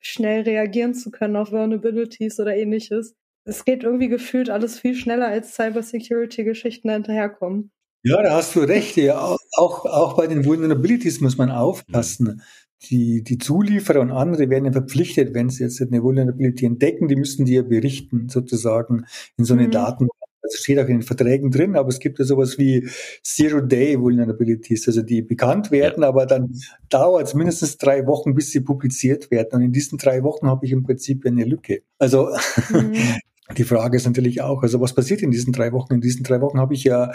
schnell 0.00 0.42
reagieren 0.42 0.94
zu 0.94 1.10
können 1.10 1.36
auf 1.36 1.50
Vulnerabilities 1.50 2.38
oder 2.40 2.54
ähnliches. 2.54 3.14
Es 3.44 3.64
geht 3.64 3.84
irgendwie 3.84 4.08
gefühlt 4.08 4.50
alles 4.50 4.78
viel 4.78 4.94
schneller, 4.94 5.28
als 5.28 5.54
Cybersecurity-Geschichten 5.54 6.90
hinterherkommen. 6.90 7.70
Ja, 8.02 8.22
da 8.22 8.34
hast 8.34 8.54
du 8.54 8.60
recht. 8.60 8.96
Ja, 8.96 9.18
auch, 9.56 9.86
auch 9.86 10.16
bei 10.16 10.26
den 10.26 10.44
Vulnerabilities 10.44 11.20
muss 11.20 11.38
man 11.38 11.50
aufpassen 11.50 12.42
die, 12.90 13.22
die 13.22 13.38
Zulieferer 13.38 14.00
und 14.00 14.10
andere 14.10 14.50
werden 14.50 14.66
ja 14.66 14.72
verpflichtet, 14.72 15.34
wenn 15.34 15.48
sie 15.48 15.64
jetzt 15.64 15.80
eine 15.80 16.02
Vulnerability 16.02 16.66
entdecken, 16.66 17.08
die 17.08 17.16
müssen 17.16 17.44
die 17.44 17.54
ja 17.54 17.62
berichten, 17.62 18.28
sozusagen, 18.28 19.06
in 19.36 19.44
so 19.44 19.54
eine 19.54 19.66
mhm. 19.66 19.72
Daten. 19.72 20.08
Also 20.44 20.58
steht 20.58 20.78
auch 20.78 20.86
in 20.86 20.98
den 20.98 21.02
Verträgen 21.02 21.50
drin, 21.50 21.74
aber 21.74 21.88
es 21.88 21.98
gibt 21.98 22.18
ja 22.18 22.26
sowas 22.26 22.58
wie 22.58 22.86
Zero-Day-Vulnerabilities, 23.22 24.86
also 24.86 25.00
die 25.00 25.22
bekannt 25.22 25.70
werden, 25.70 26.02
ja. 26.02 26.08
aber 26.08 26.26
dann 26.26 26.54
dauert 26.90 27.28
es 27.28 27.34
mindestens 27.34 27.78
drei 27.78 28.06
Wochen, 28.06 28.34
bis 28.34 28.50
sie 28.50 28.60
publiziert 28.60 29.30
werden. 29.30 29.48
Und 29.54 29.62
in 29.62 29.72
diesen 29.72 29.96
drei 29.96 30.22
Wochen 30.22 30.46
habe 30.46 30.66
ich 30.66 30.72
im 30.72 30.82
Prinzip 30.82 31.24
eine 31.24 31.44
Lücke. 31.44 31.80
Also 31.98 32.28
mhm. 32.70 32.94
die 33.56 33.64
Frage 33.64 33.96
ist 33.96 34.04
natürlich 34.04 34.42
auch, 34.42 34.62
also 34.62 34.80
was 34.82 34.94
passiert 34.94 35.22
in 35.22 35.30
diesen 35.30 35.54
drei 35.54 35.72
Wochen? 35.72 35.94
In 35.94 36.00
diesen 36.02 36.24
drei 36.24 36.42
Wochen 36.42 36.58
habe 36.58 36.74
ich 36.74 36.84
ja 36.84 37.12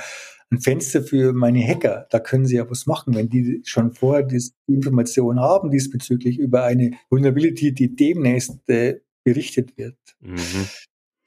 ein 0.52 0.60
Fenster 0.60 1.04
für 1.04 1.32
meine 1.32 1.66
Hacker. 1.66 2.08
Da 2.10 2.20
können 2.20 2.46
sie 2.46 2.56
ja 2.56 2.70
was 2.70 2.88
machen, 2.88 3.14
wenn 3.14 3.30
die 3.30 3.62
schon 3.64 3.92
vorher 3.92 4.24
die 4.24 4.44
Information 4.68 5.40
haben 5.40 5.70
diesbezüglich 5.70 6.40
über 6.40 6.64
eine 6.64 6.92
Vulnerability, 7.12 7.74
die 7.74 7.96
demnächst 7.96 8.68
äh, 8.68 9.02
berichtet 9.24 9.78
wird. 9.78 9.98
Mhm. 10.22 10.68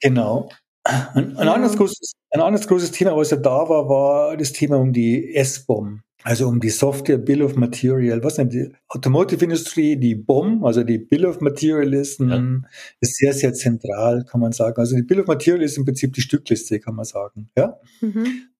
Genau. 0.01 0.49
Ein, 0.83 1.37
ein, 1.37 1.47
anderes 1.47 1.77
großes, 1.77 2.13
ein 2.31 2.41
anderes 2.41 2.67
großes 2.67 2.91
Thema, 2.91 3.15
was 3.15 3.31
ja 3.31 3.37
da 3.37 3.69
war, 3.69 3.87
war 3.87 4.37
das 4.37 4.51
Thema 4.51 4.77
um 4.77 4.91
die 4.91 5.33
S-Bomb. 5.35 6.01
Also 6.23 6.47
um 6.47 6.61
die 6.61 6.69
Software 6.69 7.17
Bill 7.17 7.41
of 7.41 7.55
Material. 7.55 8.23
Was 8.23 8.35
denn 8.35 8.49
die 8.49 8.73
Automotive-Industrie, 8.87 9.97
die 9.97 10.15
BOM, 10.15 10.63
also 10.63 10.83
die 10.83 10.97
Bill 10.97 11.25
of 11.25 11.41
Material 11.41 11.93
ist, 11.93 12.21
ein, 12.21 12.61
ja. 12.63 12.69
ist 13.01 13.17
sehr, 13.17 13.33
sehr 13.33 13.53
zentral, 13.53 14.23
kann 14.23 14.39
man 14.39 14.53
sagen. 14.53 14.79
Also 14.79 14.95
die 14.95 15.03
Bill 15.03 15.19
of 15.19 15.27
Material 15.27 15.61
ist 15.61 15.77
im 15.77 15.83
Prinzip 15.83 16.13
die 16.13 16.21
Stückliste, 16.21 16.79
kann 16.79 16.95
man 16.95 17.03
sagen. 17.03 17.49
Ja? 17.57 17.77
Mhm. 17.99 18.52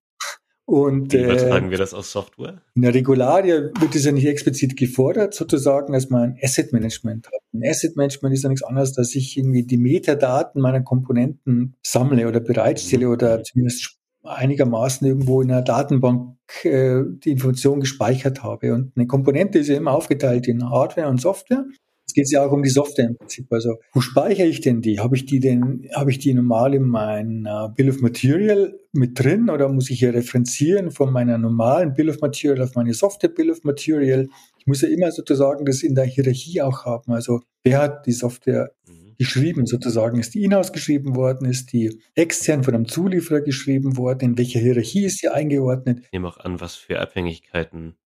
Und, 0.66 1.12
Wie 1.12 1.22
übertragen 1.22 1.68
äh, 1.68 1.70
wir 1.72 1.78
das 1.78 1.92
aus 1.92 2.10
Software? 2.10 2.62
In 2.74 2.82
der 2.82 2.94
Regularie 2.94 3.70
wird 3.78 3.94
es 3.94 4.04
ja 4.04 4.12
nicht 4.12 4.26
explizit 4.26 4.76
gefordert, 4.76 5.34
sozusagen, 5.34 5.92
dass 5.92 6.08
man 6.08 6.22
ein 6.22 6.38
Asset 6.42 6.72
Management 6.72 7.26
hat. 7.26 7.40
Ein 7.52 7.62
Asset 7.68 7.96
Management 7.96 8.34
ist 8.34 8.44
ja 8.44 8.48
nichts 8.48 8.64
anderes, 8.64 8.92
dass 8.92 9.14
ich 9.14 9.36
irgendwie 9.36 9.64
die 9.64 9.76
Metadaten 9.76 10.62
meiner 10.62 10.80
Komponenten 10.80 11.76
sammle 11.82 12.26
oder 12.26 12.40
bereitstelle 12.40 13.06
mhm. 13.06 13.12
oder 13.12 13.42
zumindest 13.42 13.98
einigermaßen 14.22 15.06
irgendwo 15.06 15.42
in 15.42 15.50
einer 15.50 15.62
Datenbank 15.62 16.36
äh, 16.64 17.02
die 17.06 17.32
Information 17.32 17.80
gespeichert 17.80 18.42
habe. 18.42 18.72
Und 18.72 18.92
eine 18.96 19.06
Komponente 19.06 19.58
ist 19.58 19.68
ja 19.68 19.76
immer 19.76 19.92
aufgeteilt 19.92 20.48
in 20.48 20.70
Hardware 20.70 21.08
und 21.08 21.20
Software. 21.20 21.66
Es 22.06 22.12
geht 22.12 22.30
ja 22.30 22.44
auch 22.44 22.52
um 22.52 22.62
die 22.62 22.70
Software 22.70 23.06
im 23.06 23.16
Prinzip. 23.16 23.46
Also, 23.50 23.76
wo 23.92 24.00
speichere 24.00 24.46
ich 24.46 24.60
denn 24.60 24.82
die? 24.82 25.00
Habe 25.00 25.16
ich 25.16 25.26
die 25.26 25.40
denn, 25.40 25.88
habe 25.94 26.10
ich 26.10 26.18
die 26.18 26.34
normal 26.34 26.74
in 26.74 26.84
mein 26.84 27.48
Bill 27.76 27.88
of 27.88 28.00
Material 28.00 28.78
mit 28.92 29.18
drin 29.18 29.50
oder 29.50 29.68
muss 29.68 29.90
ich 29.90 29.98
hier 29.98 30.14
referenzieren 30.14 30.90
von 30.90 31.12
meiner 31.12 31.38
normalen 31.38 31.94
Bill 31.94 32.10
of 32.10 32.20
Material 32.20 32.62
auf 32.62 32.74
meine 32.74 32.94
Software 32.94 33.30
Bill 33.30 33.50
of 33.50 33.64
Material? 33.64 34.28
Ich 34.58 34.66
muss 34.66 34.82
ja 34.82 34.88
immer 34.88 35.10
sozusagen 35.10 35.64
das 35.64 35.82
in 35.82 35.94
der 35.94 36.04
Hierarchie 36.04 36.62
auch 36.62 36.84
haben. 36.84 37.12
Also, 37.12 37.40
wer 37.62 37.80
hat 37.80 38.06
die 38.06 38.12
Software 38.12 38.72
mhm. 38.86 39.14
geschrieben 39.18 39.66
sozusagen? 39.66 40.20
Ist 40.20 40.34
die 40.34 40.44
in-house 40.44 40.72
geschrieben 40.72 41.16
worden? 41.16 41.48
Ist 41.48 41.72
die 41.72 42.00
extern 42.14 42.64
von 42.64 42.74
einem 42.74 42.86
Zulieferer 42.86 43.40
geschrieben 43.40 43.96
worden? 43.96 44.30
In 44.30 44.38
welcher 44.38 44.60
Hierarchie 44.60 45.06
ist 45.06 45.18
sie 45.18 45.28
eingeordnet? 45.28 46.00
Ich 46.04 46.12
nehme 46.12 46.28
auch 46.28 46.38
an, 46.38 46.60
was 46.60 46.76
für 46.76 47.00
Abhängigkeiten 47.00 47.96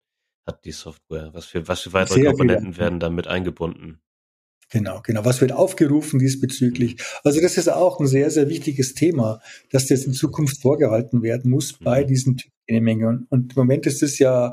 hat 0.49 0.65
die 0.65 0.73
Software? 0.73 1.31
Was 1.33 1.45
für, 1.45 1.69
was 1.69 1.81
für 1.81 1.93
weitere 1.93 2.21
Sehr 2.21 2.31
Komponenten 2.31 2.73
viel. 2.73 2.83
werden 2.83 2.99
damit 2.99 3.29
eingebunden? 3.29 4.01
Genau, 4.71 5.01
genau. 5.03 5.25
Was 5.25 5.41
wird 5.41 5.53
aufgerufen 5.53 6.19
diesbezüglich? 6.19 6.97
Also 7.25 7.41
das 7.41 7.57
ist 7.57 7.69
auch 7.69 8.01
ein 8.01 8.07
sehr, 8.07 8.31
sehr 8.31 8.49
wichtiges 8.49 8.95
Thema, 8.95 9.41
dass 9.71 9.87
das 9.87 10.05
in 10.05 10.13
Zukunft 10.13 10.61
vorgehalten 10.61 11.23
werden 11.23 11.51
muss 11.51 11.73
bei 11.73 12.03
mhm. 12.03 12.07
diesen 12.07 12.37
Typgenehmigungen. 12.37 13.27
Und 13.31 13.53
im 13.55 13.61
Moment 13.61 13.87
ist 13.87 14.03
es 14.03 14.19
ja, 14.19 14.53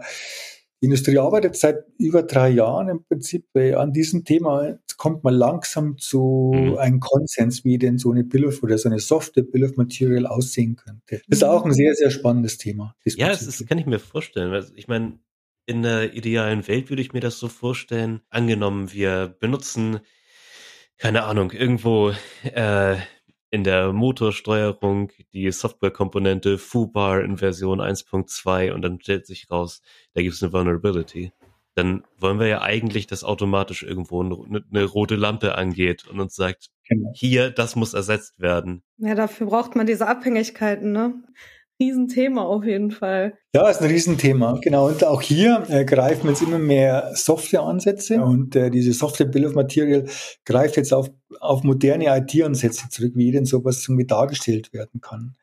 die 0.82 0.86
Industrie 0.86 1.18
arbeitet 1.18 1.58
seit 1.58 1.84
über 1.98 2.24
drei 2.24 2.50
Jahren 2.50 2.88
im 2.88 3.04
Prinzip 3.04 3.46
äh, 3.56 3.74
an 3.74 3.92
diesem 3.92 4.24
Thema. 4.24 4.68
Jetzt 4.70 4.98
kommt 4.98 5.24
man 5.26 5.34
langsam 5.34 5.98
zu 5.98 6.54
mhm. 6.54 6.78
einem 6.78 7.00
Konsens, 7.02 7.66
wie 7.66 7.78
denn 7.78 7.98
so 7.98 8.12
eine 8.12 8.24
Bill 8.24 8.46
of 8.46 8.64
oder 8.64 8.78
so 8.78 8.88
eine 8.88 9.00
Software 9.00 9.44
Bill 9.44 9.66
of 9.66 9.76
Material 9.76 10.28
aussehen 10.28 10.78
könnte. 10.78 11.22
Das 11.28 11.40
ist 11.40 11.44
auch 11.44 11.66
ein 11.66 11.74
sehr, 11.74 11.94
sehr 11.94 12.10
spannendes 12.10 12.58
Thema. 12.58 12.96
Ja, 13.04 13.28
das 13.28 13.46
ist, 13.46 13.68
kann 13.68 13.80
ich 13.80 13.86
mir 13.86 14.00
vorstellen. 14.00 14.54
Also 14.54 14.74
ich 14.76 14.88
meine, 14.88 15.20
in 15.66 15.82
der 15.82 16.14
idealen 16.14 16.68
Welt 16.68 16.90
würde 16.90 17.02
ich 17.02 17.14
mir 17.14 17.20
das 17.20 17.40
so 17.40 17.48
vorstellen. 17.48 18.22
Angenommen, 18.30 18.94
wir 18.94 19.36
benutzen, 19.40 20.00
keine 20.98 21.24
Ahnung, 21.24 21.52
irgendwo 21.52 22.14
äh, 22.44 22.98
in 23.50 23.64
der 23.64 23.94
Motorsteuerung 23.94 25.12
die 25.34 25.52
Softwarekomponente 25.52 26.58
FUBAR 26.58 27.22
in 27.22 27.38
Version 27.38 27.80
1.2 27.80 28.72
und 28.72 28.82
dann 28.82 29.00
stellt 29.00 29.26
sich 29.26 29.50
raus, 29.50 29.82
da 30.14 30.22
gibt 30.22 30.36
es 30.36 30.44
eine 30.44 30.54
Vulnerability. 30.54 31.32
Dann 31.74 32.04
wollen 32.18 32.40
wir 32.40 32.48
ja 32.48 32.62
eigentlich, 32.62 33.08
dass 33.08 33.24
automatisch 33.24 33.84
irgendwo 33.84 34.24
eine, 34.24 34.64
eine 34.70 34.84
rote 34.86 35.16
Lampe 35.16 35.56
angeht 35.56 36.08
und 36.08 36.20
uns 36.20 36.36
sagt, 36.36 36.70
genau. 36.88 37.12
hier, 37.16 37.50
das 37.50 37.76
muss 37.76 37.94
ersetzt 37.94 38.40
werden. 38.40 38.82
Ja, 38.98 39.14
dafür 39.14 39.48
braucht 39.48 39.76
man 39.76 39.86
diese 39.86 40.08
Abhängigkeiten, 40.08 40.92
ne? 40.92 41.24
Riesenthema 41.80 42.44
auf 42.44 42.64
jeden 42.64 42.92
Fall. 42.92 43.38
Ja, 43.56 43.70
ist 43.70 43.82
ein 43.82 43.90
Riesenthema, 43.90 44.60
genau. 44.62 44.88
Und 44.88 45.06
auch 45.06 45.22
hier 45.22 45.64
äh, 45.70 45.86
greifen 45.86 46.28
jetzt 46.28 46.42
immer 46.42 46.60
mehr 46.60 47.12
Softwareansätze 47.14 48.22
und 48.22 48.54
äh, 48.54 48.70
diese 48.70 48.92
Software 48.92 49.28
Bill 49.28 49.46
of 49.46 49.56
Material 49.56 50.04
greift 50.44 50.76
jetzt 50.76 50.94
auf, 50.94 51.10
auf 51.40 51.64
moderne 51.64 52.06
IT-Ansätze 52.18 52.90
zurück, 52.90 53.14
wie 53.16 53.32
denn 53.32 53.46
sowas 53.46 53.86
irgendwie 53.88 54.08
dargestellt 54.08 54.74
werden 54.74 55.00
kann. 55.00 55.36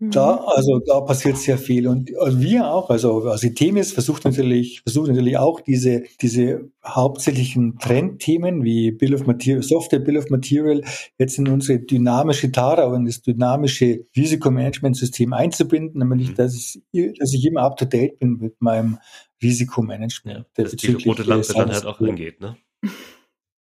Mhm. 0.00 0.12
Da, 0.12 0.36
also 0.46 0.78
da 0.78 1.02
passiert 1.02 1.36
sehr 1.36 1.58
viel 1.58 1.88
und 1.88 2.10
also 2.18 2.40
wir 2.40 2.70
auch, 2.70 2.88
also, 2.88 3.24
also 3.24 3.46
Themis 3.50 3.92
versucht 3.92 4.24
natürlich, 4.24 4.80
versucht 4.80 5.08
natürlich 5.08 5.36
auch 5.36 5.60
diese, 5.60 6.04
diese 6.22 6.70
hauptsächlichen 6.86 7.78
Trendthemen 7.78 8.64
wie 8.64 8.92
Bill 8.92 9.14
of 9.14 9.26
Material, 9.26 9.62
Software 9.62 9.98
Bill 9.98 10.16
of 10.16 10.30
Material 10.30 10.82
jetzt 11.18 11.38
in 11.38 11.48
unsere 11.48 11.80
dynamische 11.80 12.50
Tara 12.50 12.84
und 12.84 13.04
das 13.04 13.20
dynamische 13.20 14.06
Risikomanagementsystem 14.16 15.34
einzubinden, 15.34 15.98
nämlich, 15.98 16.30
mhm. 16.30 16.34
dass 16.36 16.54
ich, 16.92 17.18
dass 17.18 17.34
ich 17.34 17.44
immer 17.44 17.57
up 17.58 17.76
to 17.76 17.84
date 17.84 18.18
bin 18.18 18.38
mit 18.38 18.60
meinem 18.60 18.98
Risikomanagement. 19.42 20.46
Ja, 20.56 20.64
dass 20.64 20.76
die 20.76 20.92
rote 20.92 21.22
Lampe 21.22 21.52
dann 21.52 21.70
halt 21.70 21.86
auch 21.86 22.00
angeht, 22.00 22.40
ne? 22.40 22.56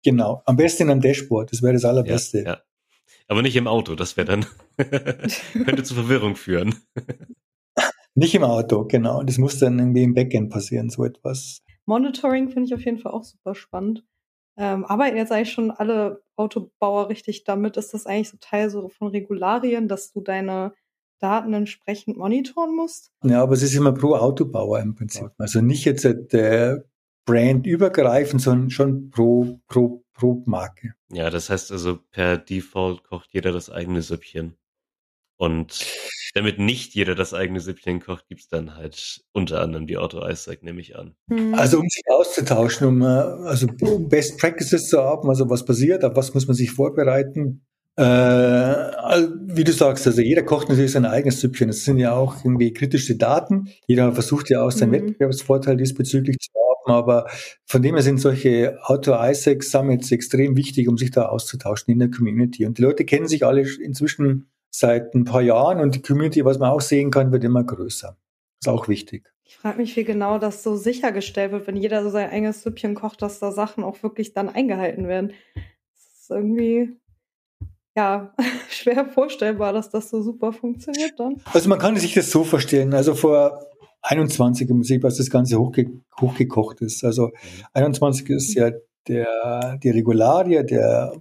Genau. 0.04 0.44
Am 0.46 0.56
besten 0.56 0.84
in 0.84 0.92
einem 0.92 1.02
Dashboard, 1.02 1.52
das 1.52 1.64
wäre 1.64 1.74
das 1.74 1.84
allerbeste. 1.84 2.44
Ja, 2.44 2.46
ja. 2.46 2.62
Aber 3.28 3.42
nicht 3.42 3.56
im 3.56 3.68
Auto, 3.68 3.96
das 3.96 4.16
wäre 4.18 4.28
dann, 4.28 4.46
könnte 4.78 5.82
zu 5.82 5.96
Verwirrung 5.96 6.36
führen. 6.36 6.76
nicht 8.14 8.36
im 8.36 8.44
Auto, 8.44 8.86
genau. 8.86 9.24
Das 9.24 9.40
muss 9.40 9.58
dann 9.58 9.80
irgendwie 9.80 10.04
im 10.04 10.14
Backend 10.14 10.52
passieren, 10.52 10.92
so 10.92 11.06
etwas. 11.06 11.64
Monitoring 11.88 12.50
finde 12.50 12.68
ich 12.68 12.76
auf 12.76 12.86
jeden 12.86 13.00
Fall 13.00 13.14
auch 13.14 13.24
super 13.24 13.56
spannend. 13.56 14.04
Ähm, 14.58 14.86
arbeiten 14.86 15.18
jetzt 15.18 15.32
eigentlich 15.32 15.52
schon 15.52 15.72
alle 15.72 16.24
Autobauer 16.36 17.10
richtig 17.10 17.44
damit? 17.44 17.76
Ist 17.76 17.94
das 17.94 18.06
eigentlich 18.06 18.30
so 18.30 18.38
Teil 18.40 18.70
so 18.70 18.90
von 18.90 19.08
Regularien, 19.10 19.88
dass 19.88 20.12
du 20.12 20.22
deine 20.22 20.74
Daten 21.20 21.54
entsprechend 21.54 22.18
monitoren 22.18 22.76
musst? 22.76 23.12
Ja, 23.24 23.42
aber 23.42 23.54
es 23.54 23.64
ist 23.64 23.76
immer 23.76 23.94
pro 23.94 24.16
Autobauer 24.16 24.80
im 24.80 24.96
Prinzip. 24.96 25.32
Also 25.38 25.62
nicht 25.62 25.86
jetzt 25.86 26.04
der 26.04 26.86
Brand 27.26 27.66
übergreifend, 27.66 28.42
sondern 28.42 28.70
schon 28.70 29.10
pro, 29.10 29.60
pro, 29.68 30.04
pro 30.14 30.44
Marke. 30.46 30.94
Ja, 31.12 31.30
das 31.30 31.50
heißt 31.50 31.72
also 31.72 32.00
per 32.12 32.38
Default 32.38 33.04
kocht 33.04 33.30
jeder 33.32 33.52
das 33.52 33.70
eigene 33.70 34.02
Süppchen. 34.02 34.56
Und 35.38 35.86
damit 36.34 36.60
nicht 36.60 36.96
jeder 36.96 37.14
das 37.14 37.34
eigene 37.34 37.60
Süppchen 37.60 38.00
kocht, 38.00 38.28
gibt's 38.28 38.48
dann 38.48 38.76
halt 38.76 39.22
unter 39.34 39.62
anderem 39.62 39.86
die 39.86 39.98
Auto 39.98 40.26
Isaac, 40.26 40.64
nehme 40.64 40.80
ich 40.80 40.96
an. 40.96 41.16
Hm. 41.30 41.54
Also 41.54 41.80
um 41.80 41.90
sich 41.90 42.04
auszutauschen, 42.08 42.88
um 42.88 43.02
äh, 43.02 43.06
also 43.06 43.68
Best 44.00 44.40
Practices 44.40 44.88
zu 44.88 45.02
haben, 45.02 45.30
also 45.30 45.50
was 45.50 45.66
passiert, 45.66 46.04
auf 46.06 46.16
was 46.16 46.34
muss 46.34 46.48
man 46.48 46.56
sich 46.56 46.72
vorbereiten. 46.72 47.66
Äh, 47.98 48.04
wie 49.48 49.64
du 49.64 49.72
sagst, 49.72 50.08
also 50.08 50.22
jeder 50.22 50.44
kocht 50.44 50.70
natürlich 50.70 50.92
sein 50.92 51.06
eigenes 51.06 51.40
Süppchen. 51.40 51.68
Das 51.68 51.84
sind 51.84 51.98
ja 51.98 52.14
auch 52.14 52.44
irgendwie 52.44 52.74
kritische 52.74 53.16
Daten. 53.16 53.70
Jeder 53.88 54.12
versucht 54.14 54.50
ja 54.50 54.64
auch 54.64 54.72
seinen 54.72 54.90
mhm. 54.90 54.94
Wettbewerbsvorteil 54.94 55.78
diesbezüglich 55.78 56.38
zu 56.40 56.52
haben, 56.54 56.94
aber 56.94 57.28
von 57.66 57.82
dem 57.82 57.96
her 57.96 58.04
sind 58.04 58.20
solche 58.20 58.78
Auto-ISAC 58.84 59.64
Summits 59.64 60.12
extrem 60.12 60.56
wichtig, 60.56 60.88
um 60.88 60.98
sich 60.98 61.12
da 61.12 61.28
auszutauschen 61.28 61.92
in 61.92 62.00
der 62.00 62.12
Community. 62.12 62.66
Und 62.66 62.78
die 62.78 62.82
Leute 62.82 63.06
kennen 63.06 63.28
sich 63.28 63.46
alle 63.46 63.62
inzwischen 63.62 64.50
seit 64.72 65.14
ein 65.14 65.24
paar 65.24 65.42
Jahren 65.42 65.80
und 65.80 65.96
die 65.96 66.02
Community, 66.02 66.44
was 66.44 66.60
man 66.60 66.70
auch 66.70 66.82
sehen 66.82 67.12
kann, 67.12 67.32
wird 67.32 67.44
immer 67.44 67.64
größer. 67.64 68.18
Ist 68.60 68.68
auch 68.68 68.88
wichtig. 68.88 69.32
Ich 69.44 69.58
frage 69.58 69.78
mich, 69.78 69.96
wie 69.96 70.04
genau 70.04 70.40
das 70.40 70.64
so 70.64 70.76
sichergestellt 70.76 71.52
wird, 71.52 71.68
wenn 71.68 71.78
jeder 71.78 72.04
so 72.04 72.10
sein 72.10 72.30
eigenes 72.30 72.64
Süppchen 72.64 72.96
kocht, 72.96 73.22
dass 73.22 73.40
da 73.40 73.52
Sachen 73.52 73.84
auch 73.84 74.02
wirklich 74.04 74.34
dann 74.34 74.50
eingehalten 74.50 75.08
werden. 75.08 75.34
Das 75.54 76.22
ist 76.22 76.30
irgendwie 76.32 76.98
ja, 77.96 78.34
schwer 78.70 79.06
vorstellbar, 79.06 79.74
dass 79.74 79.90
das 79.90 80.10
so 80.10 80.22
super 80.22 80.52
funktioniert 80.54 81.14
dann. 81.18 81.36
Also 81.54 81.70
man 81.70 81.80
kann 81.80 81.96
sich 81.96 82.14
das 82.14 82.30
so 82.30 82.44
vorstellen. 82.44 82.94
Also 82.94 83.16
vor 83.16 83.60
21 84.02 84.70
im 84.70 84.78
Prinzip, 84.78 85.04
als 85.06 85.18
das 85.18 85.30
Ganze 85.30 85.60
hochge 85.60 85.92
hochgekocht 86.20 86.82
ist. 86.82 87.04
Also 87.04 87.32
21 87.74 88.30
ist 88.30 88.54
ja 88.54 88.72
der, 89.08 89.78
die 89.84 89.90
Regularie 89.90 90.64
der 90.66 91.14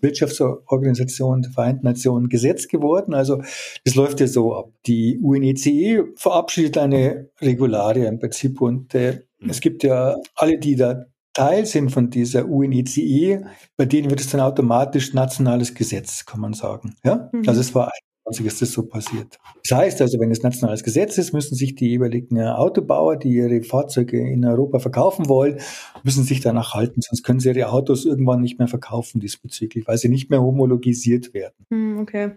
Wirtschaftsorganisation 0.00 1.42
der 1.42 1.50
Vereinten 1.50 1.84
Nationen 1.84 2.28
Gesetz 2.28 2.68
geworden. 2.68 3.14
Also 3.14 3.42
das 3.84 3.94
läuft 3.94 4.20
ja 4.20 4.26
so 4.26 4.54
ab. 4.54 4.70
Die 4.86 5.18
UNECE 5.20 5.70
e 5.70 6.04
verabschiedet 6.16 6.78
eine 6.78 7.30
Regularie 7.40 8.06
im 8.06 8.18
Prinzip 8.18 8.60
und 8.60 8.94
äh, 8.94 9.22
es 9.48 9.60
gibt 9.60 9.82
ja 9.82 10.16
alle, 10.34 10.58
die 10.58 10.76
da 10.76 11.04
Teil 11.38 11.66
sind 11.66 11.90
von 11.90 12.10
dieser 12.10 12.46
UNECE, 12.48 13.44
bei 13.76 13.84
denen 13.84 14.10
wird 14.10 14.20
es 14.20 14.30
dann 14.30 14.40
automatisch 14.40 15.14
nationales 15.14 15.74
Gesetz, 15.74 16.26
kann 16.26 16.40
man 16.40 16.52
sagen. 16.52 16.96
Ja? 17.04 17.30
Mhm. 17.32 17.44
Also 17.46 17.60
es 17.60 17.74
war 17.74 17.92
21 18.26 18.46
ist 18.46 18.62
das 18.62 18.72
so 18.72 18.82
passiert. 18.82 19.38
Das 19.66 19.78
heißt 19.78 20.02
also, 20.02 20.18
wenn 20.20 20.30
es 20.30 20.42
nationales 20.42 20.82
Gesetz 20.82 21.16
ist, 21.16 21.32
müssen 21.32 21.54
sich 21.54 21.74
die 21.74 21.88
jeweiligen 21.88 22.40
Autobauer, 22.40 23.16
die 23.16 23.30
ihre 23.30 23.62
Fahrzeuge 23.62 24.18
in 24.18 24.44
Europa 24.44 24.80
verkaufen 24.80 25.28
wollen, 25.28 25.60
müssen 26.02 26.24
sich 26.24 26.40
danach 26.40 26.74
halten, 26.74 27.00
sonst 27.00 27.22
können 27.22 27.40
sie 27.40 27.48
ihre 27.50 27.70
Autos 27.70 28.04
irgendwann 28.04 28.40
nicht 28.40 28.58
mehr 28.58 28.68
verkaufen 28.68 29.20
diesbezüglich, 29.20 29.86
weil 29.86 29.98
sie 29.98 30.08
nicht 30.08 30.30
mehr 30.30 30.42
homologisiert 30.42 31.32
werden. 31.32 31.66
Mhm, 31.70 32.00
okay. 32.00 32.32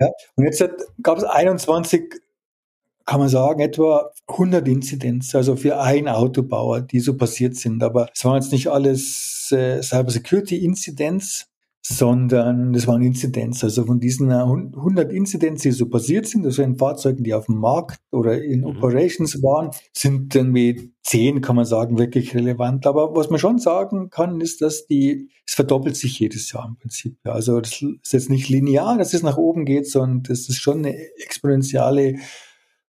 Ja? 0.00 0.08
Und 0.36 0.44
jetzt 0.44 0.64
gab 1.02 1.18
es 1.18 1.24
21 1.24 2.14
kann 3.06 3.20
man 3.20 3.28
sagen, 3.28 3.60
etwa 3.60 4.10
100 4.26 4.66
Inzidenz, 4.66 5.34
also 5.34 5.56
für 5.56 5.80
einen 5.80 6.08
Autobauer, 6.08 6.80
die 6.80 7.00
so 7.00 7.16
passiert 7.16 7.54
sind. 7.54 7.82
Aber 7.82 8.08
es 8.12 8.24
waren 8.24 8.34
jetzt 8.34 8.52
nicht 8.52 8.68
alles 8.68 9.48
äh, 9.52 9.80
Cyber 9.80 10.10
Security 10.10 10.64
Inzidenz, 10.64 11.46
sondern 11.88 12.72
das 12.72 12.88
waren 12.88 13.02
Inzidenz. 13.02 13.62
Also 13.62 13.84
von 13.84 14.00
diesen 14.00 14.32
100 14.32 15.12
Inzidenz, 15.12 15.62
die 15.62 15.70
so 15.70 15.88
passiert 15.88 16.26
sind, 16.26 16.44
also 16.44 16.62
in 16.62 16.76
Fahrzeugen, 16.76 17.22
die 17.22 17.32
auf 17.32 17.46
dem 17.46 17.58
Markt 17.58 18.00
oder 18.10 18.42
in 18.42 18.60
mhm. 18.60 18.66
Operations 18.66 19.40
waren, 19.42 19.70
sind 19.92 20.34
dann 20.34 20.52
wie 20.52 20.92
10, 21.04 21.42
kann 21.42 21.54
man 21.54 21.64
sagen, 21.64 21.98
wirklich 21.98 22.34
relevant. 22.34 22.88
Aber 22.88 23.14
was 23.14 23.30
man 23.30 23.38
schon 23.38 23.58
sagen 23.58 24.10
kann, 24.10 24.40
ist, 24.40 24.62
dass 24.62 24.86
die, 24.86 25.30
es 25.46 25.54
verdoppelt 25.54 25.96
sich 25.96 26.18
jedes 26.18 26.50
Jahr 26.50 26.66
im 26.66 26.76
Prinzip. 26.76 27.18
Also 27.22 27.60
das 27.60 27.80
ist 27.80 28.12
jetzt 28.12 28.30
nicht 28.30 28.48
linear, 28.48 28.98
dass 28.98 29.14
es 29.14 29.22
nach 29.22 29.36
oben 29.36 29.64
geht, 29.64 29.88
sondern 29.88 30.24
das 30.24 30.48
ist 30.48 30.58
schon 30.58 30.78
eine 30.78 30.96
exponentielle 31.22 32.16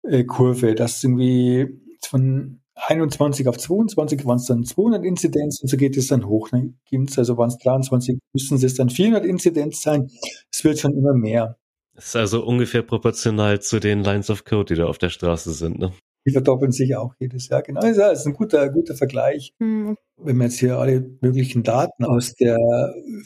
äh, 0.04 0.24
Kurve, 0.24 0.76
dass 0.76 1.04
irgendwie 1.04 1.80
von 2.06 2.60
21 2.76 3.48
auf 3.48 3.58
22 3.58 4.26
waren 4.26 4.38
es 4.38 4.46
dann 4.46 4.64
200 4.64 5.06
Inzidenz 5.06 5.62
und 5.62 5.70
so 5.70 5.78
geht 5.78 5.96
es 5.96 6.08
dann 6.08 6.28
hoch. 6.28 6.50
Dann 6.50 6.80
gibt's 6.90 7.18
also 7.18 7.38
waren 7.38 7.50
es 7.50 7.58
23, 7.58 8.18
müssen 8.34 8.64
es 8.64 8.76
dann 8.76 8.90
400 8.90 9.26
Inzidenz 9.26 9.82
sein. 9.82 10.10
Es 10.52 10.64
wird 10.64 10.80
schon 10.80 10.94
immer 10.94 11.14
mehr. 11.14 11.58
Das 11.96 12.08
ist 12.08 12.16
also 12.16 12.44
ungefähr 12.44 12.82
proportional 12.82 13.62
zu 13.62 13.80
den 13.80 14.04
Lines 14.04 14.30
of 14.30 14.46
Code, 14.46 14.74
die 14.74 14.80
da 14.80 14.88
auf 14.88 14.98
der 14.98 15.10
Straße 15.10 15.54
sind, 15.54 15.80
ne? 15.80 15.94
Die 16.26 16.32
verdoppeln 16.32 16.72
sich 16.72 16.96
auch 16.96 17.14
jedes 17.20 17.50
Jahr. 17.50 17.62
Genau, 17.64 17.82
das 17.82 18.20
ist 18.20 18.26
ein 18.26 18.34
guter, 18.34 18.70
guter 18.70 18.96
Vergleich. 18.96 19.52
Mhm. 19.60 19.98
Wenn 20.16 20.38
man 20.38 20.48
jetzt 20.48 20.60
hier 20.60 20.78
alle 20.78 21.02
möglichen 21.20 21.64
Daten 21.64 22.06
aus 22.06 22.34
der 22.36 22.58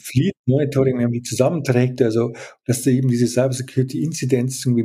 Fleet 0.02 0.34
Monitoring 0.46 0.98
irgendwie 0.98 1.22
zusammenträgt, 1.22 2.02
also 2.02 2.32
dass 2.66 2.82
da 2.82 2.90
eben 2.90 3.08
diese 3.08 3.28
Cybersecurity 3.28 4.02
Inzidenz 4.02 4.66
irgendwie 4.66 4.84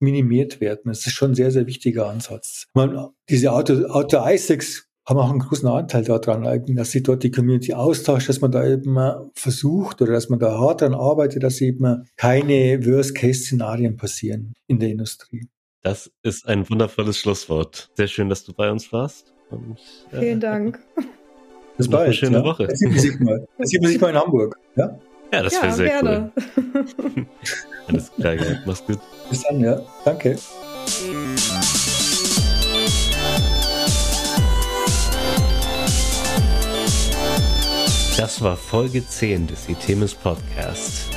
minimiert 0.00 0.60
werden, 0.60 0.82
das 0.86 1.06
ist 1.06 1.12
schon 1.12 1.32
ein 1.32 1.34
sehr, 1.34 1.50
sehr 1.50 1.66
wichtiger 1.66 2.08
Ansatz. 2.08 2.66
Man, 2.74 3.10
diese 3.28 3.52
Auto, 3.52 3.86
Auto 3.86 4.18
ISACs 4.26 4.88
haben 5.06 5.18
auch 5.18 5.30
einen 5.30 5.40
großen 5.40 5.68
Anteil 5.68 6.04
daran, 6.04 6.64
dass 6.76 6.92
sich 6.92 7.02
dort 7.02 7.22
die 7.22 7.30
Community 7.30 7.74
austauscht, 7.74 8.28
dass 8.28 8.40
man 8.40 8.52
da 8.52 8.66
eben 8.66 8.96
versucht 9.34 10.00
oder 10.02 10.12
dass 10.12 10.28
man 10.28 10.38
da 10.38 10.58
hart 10.58 10.82
daran 10.82 10.94
arbeitet, 10.94 11.42
dass 11.42 11.60
eben 11.60 12.04
keine 12.16 12.84
Worst-Case-Szenarien 12.84 13.96
passieren 13.96 14.54
in 14.66 14.78
der 14.78 14.90
Industrie. 14.90 15.48
Das 15.82 16.10
ist 16.22 16.46
ein 16.46 16.68
wundervolles 16.68 17.18
Schlusswort. 17.18 17.90
Sehr 17.94 18.06
schön, 18.06 18.28
dass 18.28 18.44
du 18.44 18.52
bei 18.52 18.70
uns 18.70 18.92
warst. 18.92 19.32
Und, 19.50 19.78
äh, 20.12 20.20
Vielen 20.20 20.40
Dank. 20.40 20.78
Bis 21.76 21.88
bald. 21.88 22.04
Eine 22.04 22.12
schöne 22.12 22.38
ja. 22.38 22.44
Woche. 22.44 22.66
Das 22.66 22.78
sieht 22.78 22.90
man 22.90 22.98
sich 22.98 23.20
mal. 23.20 23.48
Das 23.58 23.70
sieht 23.70 23.82
man 23.82 23.90
sich 23.90 24.00
mal 24.00 24.10
in 24.10 24.16
Hamburg. 24.16 24.56
Ja, 24.76 24.98
ja 25.32 25.42
das 25.42 25.54
ja, 25.54 25.62
wäre 25.62 25.72
sehr 25.72 25.86
gerne. 25.86 26.32
cool. 26.36 27.26
Alles 27.88 28.12
klar, 28.12 28.36
mach's 28.66 28.84
gut. 28.84 28.98
Bis 29.28 29.42
dann, 29.42 29.60
ja. 29.60 29.80
Danke. 30.04 30.36
Das 38.16 38.42
war 38.42 38.56
Folge 38.56 39.06
10 39.06 39.46
des 39.46 39.68
Itemis 39.68 40.14
Podcast. 40.14 41.08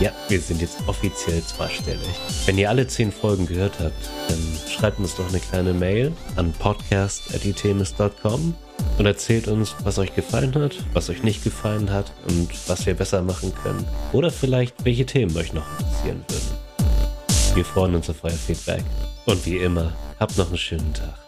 Ja, 0.00 0.10
wir 0.28 0.40
sind 0.40 0.60
jetzt 0.60 0.78
offiziell 0.86 1.42
zweistellig. 1.42 2.06
Wenn 2.46 2.56
ihr 2.56 2.70
alle 2.70 2.86
10 2.86 3.10
Folgen 3.10 3.46
gehört 3.46 3.80
habt, 3.80 4.10
dann 4.28 4.38
schreibt 4.68 5.00
uns 5.00 5.16
doch 5.16 5.28
eine 5.28 5.40
kleine 5.40 5.72
Mail 5.72 6.12
an 6.36 6.52
podcast.itemis.com 6.52 8.54
und 8.98 9.06
erzählt 9.06 9.48
uns, 9.48 9.74
was 9.82 9.98
euch 9.98 10.14
gefallen 10.14 10.54
hat, 10.54 10.76
was 10.92 11.10
euch 11.10 11.22
nicht 11.22 11.44
gefallen 11.44 11.90
hat 11.90 12.12
und 12.28 12.50
was 12.68 12.86
wir 12.86 12.94
besser 12.94 13.22
machen 13.22 13.52
können. 13.62 13.86
Oder 14.12 14.30
vielleicht, 14.30 14.84
welche 14.84 15.06
Themen 15.06 15.36
euch 15.36 15.52
noch 15.52 15.66
interessieren 15.78 16.24
würden. 16.28 17.54
Wir 17.54 17.64
freuen 17.64 17.94
uns 17.94 18.08
auf 18.08 18.22
euer 18.22 18.30
Feedback. 18.30 18.82
Und 19.26 19.44
wie 19.46 19.58
immer, 19.58 19.92
habt 20.18 20.38
noch 20.38 20.48
einen 20.48 20.58
schönen 20.58 20.92
Tag. 20.94 21.21